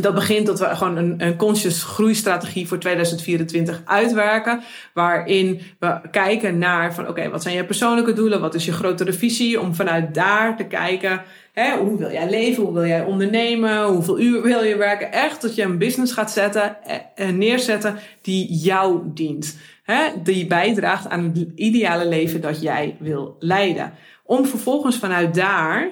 dat 0.00 0.14
begint 0.14 0.46
dat 0.46 0.58
we 0.58 0.76
gewoon 0.76 0.96
een, 0.96 1.14
een 1.18 1.36
conscious 1.36 1.82
groeistrategie 1.82 2.68
voor 2.68 2.78
2024 2.78 3.82
uitwerken. 3.84 4.60
Waarin 4.94 5.60
we 5.78 6.00
kijken 6.10 6.58
naar 6.58 6.94
van 6.94 7.08
oké, 7.08 7.30
wat 7.30 7.42
zijn 7.42 7.54
je 7.54 7.64
persoonlijke 7.64 8.12
doelen? 8.12 8.40
Wat 8.40 8.54
is 8.54 8.64
je 8.64 8.72
grotere 8.72 9.12
visie? 9.12 9.60
Om 9.60 9.74
vanuit 9.74 10.14
daar 10.14 10.56
te 10.56 10.64
kijken, 10.64 11.22
hè, 11.52 11.76
hoe 11.76 11.98
wil 11.98 12.10
jij 12.10 12.30
leven? 12.30 12.62
Hoe 12.62 12.72
wil 12.72 12.86
jij 12.86 13.04
ondernemen? 13.04 13.86
Hoeveel 13.86 14.20
uur 14.20 14.42
wil 14.42 14.62
je 14.62 14.76
werken? 14.76 15.12
Echt 15.12 15.42
dat 15.42 15.54
je 15.54 15.62
een 15.62 15.78
business 15.78 16.12
gaat 16.12 16.30
zetten 16.30 16.84
en 16.84 17.00
eh, 17.14 17.28
eh, 17.28 17.34
neerzetten 17.34 17.98
die 18.22 18.52
jou 18.52 19.00
dient. 19.04 19.58
Hè, 19.82 20.08
die 20.22 20.46
bijdraagt 20.46 21.08
aan 21.08 21.24
het 21.24 21.48
ideale 21.54 22.06
leven 22.06 22.40
dat 22.40 22.62
jij 22.62 22.96
wil 22.98 23.36
leiden. 23.38 23.92
Om 24.24 24.46
vervolgens 24.46 24.96
vanuit 24.96 25.34
daar 25.34 25.90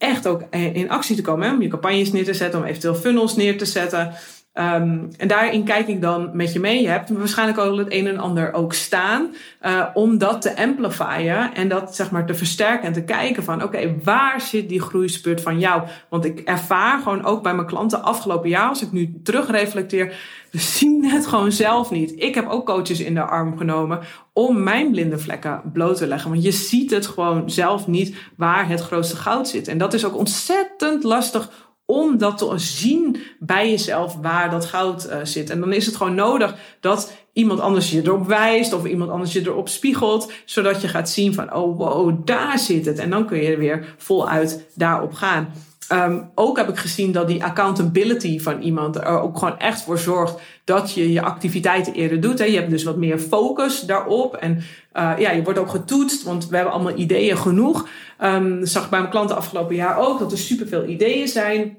echt 0.00 0.26
ook 0.26 0.42
in 0.50 0.90
actie 0.90 1.16
te 1.16 1.22
komen. 1.22 1.52
Om 1.52 1.62
je 1.62 1.68
campagnes 1.68 2.12
neer 2.12 2.24
te 2.24 2.34
zetten, 2.34 2.60
om 2.60 2.66
eventueel 2.66 2.94
funnels 2.94 3.36
neer 3.36 3.58
te 3.58 3.64
zetten. 3.64 4.14
Um, 4.54 5.08
en 5.16 5.28
daarin 5.28 5.64
kijk 5.64 5.88
ik 5.88 6.00
dan 6.00 6.30
met 6.32 6.52
je 6.52 6.60
mee. 6.60 6.82
Je 6.82 6.88
hebt 6.88 7.10
waarschijnlijk 7.10 7.58
al 7.58 7.78
het 7.78 7.92
een 7.92 8.06
en 8.06 8.18
ander 8.18 8.52
ook 8.52 8.72
staan. 8.72 9.34
Uh, 9.62 9.86
om 9.94 10.18
dat 10.18 10.42
te 10.42 10.56
amplifyen 10.56 11.54
en 11.54 11.68
dat 11.68 11.94
zeg 11.96 12.10
maar 12.10 12.26
te 12.26 12.34
versterken 12.34 12.86
en 12.86 12.92
te 12.92 13.04
kijken 13.04 13.44
van 13.44 13.62
oké, 13.62 13.94
waar 14.04 14.40
zit 14.40 14.68
die 14.68 14.80
groeispurt 14.80 15.40
van 15.40 15.58
jou? 15.58 15.82
Want 16.08 16.24
ik 16.24 16.40
ervaar 16.40 17.00
gewoon 17.00 17.24
ook 17.24 17.42
bij 17.42 17.54
mijn 17.54 17.66
klanten 17.66 18.02
afgelopen 18.02 18.48
jaar, 18.48 18.68
als 18.68 18.82
ik 18.82 18.92
nu 18.92 19.20
terugreflecteer, 19.22 20.14
we 20.50 20.58
zien 20.58 21.04
het 21.04 21.26
gewoon 21.26 21.52
zelf 21.52 21.90
niet. 21.90 22.12
Ik 22.16 22.34
heb 22.34 22.48
ook 22.48 22.66
coaches 22.66 23.00
in 23.00 23.14
de 23.14 23.22
arm 23.22 23.56
genomen 23.56 24.00
om 24.32 24.62
mijn 24.62 24.90
blinde 24.90 25.18
vlekken 25.18 25.62
bloot 25.72 25.96
te 25.96 26.06
leggen. 26.06 26.30
Want 26.30 26.42
je 26.42 26.52
ziet 26.52 26.90
het 26.90 27.06
gewoon 27.06 27.50
zelf 27.50 27.86
niet 27.86 28.16
waar 28.36 28.68
het 28.68 28.80
grootste 28.80 29.16
goud 29.16 29.48
zit. 29.48 29.68
En 29.68 29.78
dat 29.78 29.94
is 29.94 30.04
ook 30.04 30.16
ontzettend 30.16 31.04
lastig 31.04 31.69
om 31.90 32.18
dat 32.18 32.38
te 32.38 32.52
zien 32.56 33.16
bij 33.38 33.70
jezelf 33.70 34.16
waar 34.22 34.50
dat 34.50 34.64
goud 34.64 35.06
uh, 35.06 35.16
zit. 35.22 35.50
En 35.50 35.60
dan 35.60 35.72
is 35.72 35.86
het 35.86 35.96
gewoon 35.96 36.14
nodig 36.14 36.54
dat 36.80 37.12
iemand 37.32 37.60
anders 37.60 37.90
je 37.90 38.02
erop 38.02 38.26
wijst 38.26 38.72
of 38.72 38.84
iemand 38.84 39.10
anders 39.10 39.32
je 39.32 39.40
erop 39.40 39.68
spiegelt, 39.68 40.32
zodat 40.44 40.80
je 40.80 40.88
gaat 40.88 41.10
zien 41.10 41.34
van, 41.34 41.54
oh 41.54 41.78
wow, 41.78 42.26
daar 42.26 42.58
zit 42.58 42.86
het. 42.86 42.98
En 42.98 43.10
dan 43.10 43.26
kun 43.26 43.42
je 43.42 43.56
weer 43.56 43.94
voluit 43.96 44.66
daarop 44.74 45.12
gaan. 45.12 45.52
Um, 45.92 46.30
ook 46.34 46.56
heb 46.56 46.68
ik 46.68 46.76
gezien 46.76 47.12
dat 47.12 47.28
die 47.28 47.44
accountability 47.44 48.40
van 48.40 48.60
iemand 48.60 48.96
er 48.96 49.06
ook 49.06 49.38
gewoon 49.38 49.58
echt 49.58 49.82
voor 49.82 49.98
zorgt 49.98 50.40
dat 50.64 50.92
je 50.92 51.12
je 51.12 51.22
activiteiten 51.22 51.92
eerder 51.92 52.20
doet. 52.20 52.38
Hè. 52.38 52.44
Je 52.44 52.56
hebt 52.56 52.70
dus 52.70 52.84
wat 52.84 52.96
meer 52.96 53.18
focus 53.18 53.80
daarop. 53.80 54.34
En 54.34 54.62
uh, 54.92 55.12
ja, 55.18 55.30
je 55.30 55.42
wordt 55.42 55.58
ook 55.58 55.70
getoetst, 55.70 56.22
want 56.22 56.48
we 56.48 56.56
hebben 56.56 56.74
allemaal 56.74 56.96
ideeën 56.96 57.36
genoeg. 57.36 57.88
Um, 58.20 58.66
zag 58.66 58.84
ik 58.84 58.90
bij 58.90 58.98
mijn 58.98 59.10
klanten 59.10 59.36
afgelopen 59.36 59.74
jaar 59.74 59.98
ook 59.98 60.18
dat 60.18 60.32
er 60.32 60.38
superveel 60.38 60.84
ideeën 60.84 61.28
zijn. 61.28 61.78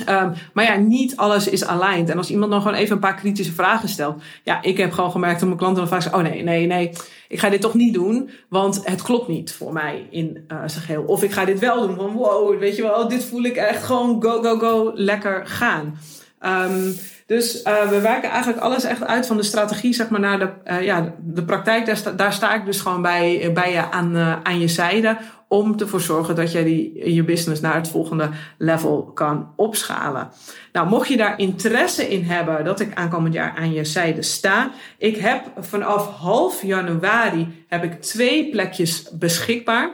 Um, 0.00 0.32
maar 0.52 0.64
ja, 0.64 0.76
niet 0.76 1.16
alles 1.16 1.48
is 1.48 1.64
aligned. 1.64 2.10
En 2.10 2.16
als 2.16 2.30
iemand 2.30 2.50
dan 2.50 2.62
gewoon 2.62 2.76
even 2.76 2.94
een 2.94 3.00
paar 3.00 3.14
kritische 3.14 3.52
vragen 3.52 3.88
stelt. 3.88 4.22
Ja, 4.42 4.62
ik 4.62 4.76
heb 4.76 4.92
gewoon 4.92 5.10
gemerkt 5.10 5.38
dat 5.38 5.48
mijn 5.48 5.60
klanten 5.60 5.80
dan 5.80 5.88
vaak 5.88 6.02
zeggen: 6.02 6.20
Oh 6.20 6.30
nee, 6.30 6.42
nee, 6.42 6.66
nee, 6.66 6.92
ik 7.28 7.38
ga 7.38 7.48
dit 7.48 7.60
toch 7.60 7.74
niet 7.74 7.94
doen. 7.94 8.30
Want 8.48 8.80
het 8.84 9.02
klopt 9.02 9.28
niet 9.28 9.52
voor 9.52 9.72
mij 9.72 10.06
in 10.10 10.44
uh, 10.52 10.58
zijn 10.66 10.84
geheel. 10.84 11.02
Of 11.02 11.22
ik 11.22 11.32
ga 11.32 11.44
dit 11.44 11.58
wel 11.58 11.86
doen. 11.86 11.96
Van 11.96 12.12
wow, 12.12 12.58
weet 12.58 12.76
je 12.76 12.82
wel, 12.82 13.08
dit 13.08 13.24
voel 13.24 13.44
ik 13.44 13.56
echt 13.56 13.84
gewoon 13.84 14.22
go, 14.22 14.42
go, 14.42 14.58
go, 14.58 14.90
lekker 14.94 15.46
gaan. 15.46 15.98
Um, 16.40 16.94
dus 17.26 17.62
uh, 17.64 17.88
we 17.88 18.00
werken 18.00 18.30
eigenlijk 18.30 18.62
alles 18.62 18.84
echt 18.84 19.04
uit 19.04 19.26
van 19.26 19.36
de 19.36 19.42
strategie, 19.42 19.94
zeg 19.94 20.08
maar, 20.08 20.20
naar 20.20 20.38
de, 20.38 20.48
uh, 20.64 20.82
ja, 20.82 21.14
de 21.18 21.44
praktijk. 21.44 21.86
Daar 21.86 21.96
sta, 21.96 22.10
daar 22.10 22.32
sta 22.32 22.54
ik 22.54 22.64
dus 22.64 22.80
gewoon 22.80 23.02
bij, 23.02 23.50
bij 23.54 23.72
je 23.72 23.90
aan, 23.90 24.16
aan 24.42 24.60
je 24.60 24.68
zijde. 24.68 25.16
Om 25.48 25.78
ervoor 25.78 26.00
zorgen 26.00 26.34
dat 26.34 26.52
jij 26.52 26.64
die, 26.64 27.14
je 27.14 27.24
business 27.24 27.60
naar 27.60 27.74
het 27.74 27.88
volgende 27.88 28.30
level 28.58 29.02
kan 29.02 29.52
opschalen. 29.56 30.30
Nou, 30.72 30.88
mocht 30.88 31.08
je 31.08 31.16
daar 31.16 31.38
interesse 31.38 32.08
in 32.08 32.24
hebben 32.24 32.64
dat 32.64 32.80
ik 32.80 32.94
aankomend 32.94 33.34
jaar 33.34 33.56
aan 33.56 33.72
je 33.72 33.84
zijde 33.84 34.22
sta. 34.22 34.70
Ik 34.98 35.16
heb 35.16 35.44
vanaf 35.58 36.06
half 36.06 36.62
januari 36.62 37.64
heb 37.68 37.84
ik 37.84 38.02
twee 38.02 38.50
plekjes 38.50 39.10
beschikbaar. 39.12 39.90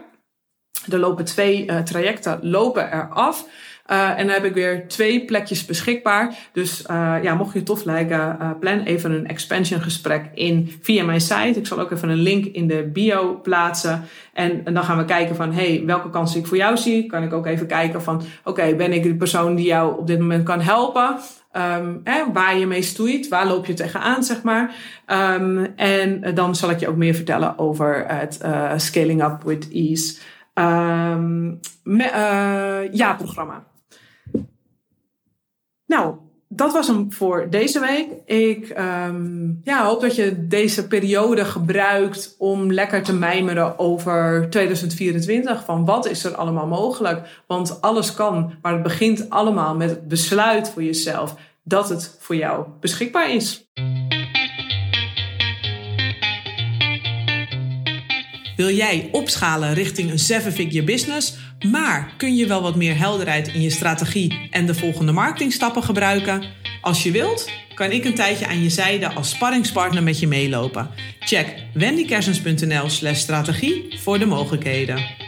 Er 0.90 0.98
lopen 0.98 1.24
twee 1.24 1.66
uh, 1.66 1.78
trajecten 1.78 2.38
lopen 2.42 2.92
eraf. 2.92 3.46
Uh, 3.90 4.18
en 4.18 4.26
dan 4.26 4.34
heb 4.34 4.44
ik 4.44 4.54
weer 4.54 4.88
twee 4.88 5.24
plekjes 5.24 5.64
beschikbaar. 5.64 6.34
Dus 6.52 6.84
uh, 6.90 7.16
ja, 7.22 7.34
mocht 7.34 7.52
je 7.52 7.58
het 7.58 7.66
tof 7.66 7.84
lijken, 7.84 8.36
uh, 8.40 8.50
plan 8.60 8.80
even 8.80 9.10
een 9.10 9.26
expansion 9.26 9.80
gesprek 9.80 10.30
in 10.34 10.72
via 10.80 11.04
mijn 11.04 11.20
site. 11.20 11.58
Ik 11.58 11.66
zal 11.66 11.80
ook 11.80 11.90
even 11.90 12.08
een 12.08 12.22
link 12.22 12.44
in 12.44 12.66
de 12.66 12.90
bio 12.92 13.40
plaatsen. 13.42 14.04
En, 14.32 14.64
dan 14.64 14.84
gaan 14.84 14.96
we 14.96 15.04
kijken 15.04 15.36
van, 15.36 15.52
hey, 15.52 15.82
welke 15.86 16.10
kansen 16.10 16.40
ik 16.40 16.46
voor 16.46 16.56
jou 16.56 16.76
zie. 16.76 17.06
Kan 17.06 17.22
ik 17.22 17.32
ook 17.32 17.46
even 17.46 17.66
kijken 17.66 18.02
van, 18.02 18.22
oké, 18.44 18.74
ben 18.74 18.92
ik 18.92 19.02
de 19.02 19.14
persoon 19.14 19.54
die 19.54 19.66
jou 19.66 19.98
op 19.98 20.06
dit 20.06 20.18
moment 20.18 20.44
kan 20.44 20.60
helpen? 20.60 21.18
Um, 21.56 22.00
hè, 22.04 22.32
waar 22.32 22.58
je 22.58 22.66
mee 22.66 22.82
stoeit, 22.82 23.28
waar 23.28 23.46
loop 23.46 23.66
je 23.66 23.74
tegenaan, 23.74 24.24
zeg 24.24 24.42
maar. 24.42 24.74
Um, 25.06 25.74
en 25.76 26.34
dan 26.34 26.54
zal 26.54 26.70
ik 26.70 26.80
je 26.80 26.88
ook 26.88 26.96
meer 26.96 27.14
vertellen 27.14 27.58
over 27.58 28.04
het 28.06 28.40
scaling 28.76 29.24
up 29.24 29.42
with 29.42 29.68
ease. 29.72 30.18
um, 30.54 31.60
ja-programma. 32.92 33.70
Nou, 35.92 36.14
dat 36.48 36.72
was 36.72 36.86
hem 36.86 37.12
voor 37.12 37.46
deze 37.50 37.80
week. 37.80 38.08
Ik 38.24 38.78
um, 38.78 39.60
ja, 39.64 39.84
hoop 39.84 40.00
dat 40.00 40.16
je 40.16 40.46
deze 40.46 40.86
periode 40.86 41.44
gebruikt 41.44 42.34
om 42.38 42.72
lekker 42.72 43.02
te 43.02 43.14
mijmeren 43.14 43.78
over 43.78 44.46
2024. 44.50 45.64
Van 45.64 45.84
wat 45.84 46.06
is 46.06 46.24
er 46.24 46.34
allemaal 46.34 46.66
mogelijk? 46.66 47.42
Want 47.46 47.80
alles 47.80 48.14
kan, 48.14 48.54
maar 48.62 48.72
het 48.72 48.82
begint 48.82 49.30
allemaal 49.30 49.74
met 49.74 49.90
het 49.90 50.08
besluit 50.08 50.70
voor 50.70 50.82
jezelf 50.82 51.36
dat 51.62 51.88
het 51.88 52.16
voor 52.20 52.36
jou 52.36 52.66
beschikbaar 52.80 53.34
is. 53.34 53.70
Wil 58.56 58.70
jij 58.70 59.08
opschalen 59.12 59.74
richting 59.74 60.10
een 60.10 60.18
seven-figure 60.18 60.84
business, 60.84 61.36
maar 61.62 62.12
kun 62.16 62.36
je 62.36 62.46
wel 62.46 62.62
wat 62.62 62.76
meer 62.76 62.98
helderheid 62.98 63.48
in 63.48 63.60
je 63.60 63.70
strategie 63.70 64.48
en 64.50 64.66
de 64.66 64.74
volgende 64.74 65.12
marketingstappen 65.12 65.82
gebruiken? 65.82 66.42
Als 66.80 67.02
je 67.02 67.10
wilt, 67.10 67.50
kan 67.74 67.90
ik 67.90 68.04
een 68.04 68.14
tijdje 68.14 68.46
aan 68.46 68.62
je 68.62 68.70
zijde 68.70 69.12
als 69.12 69.30
sparringspartner 69.30 70.02
met 70.02 70.20
je 70.20 70.26
meelopen. 70.26 70.90
Check 71.20 71.54
wendykersens.nl/strategie 71.74 73.98
voor 73.98 74.18
de 74.18 74.26
mogelijkheden. 74.26 75.21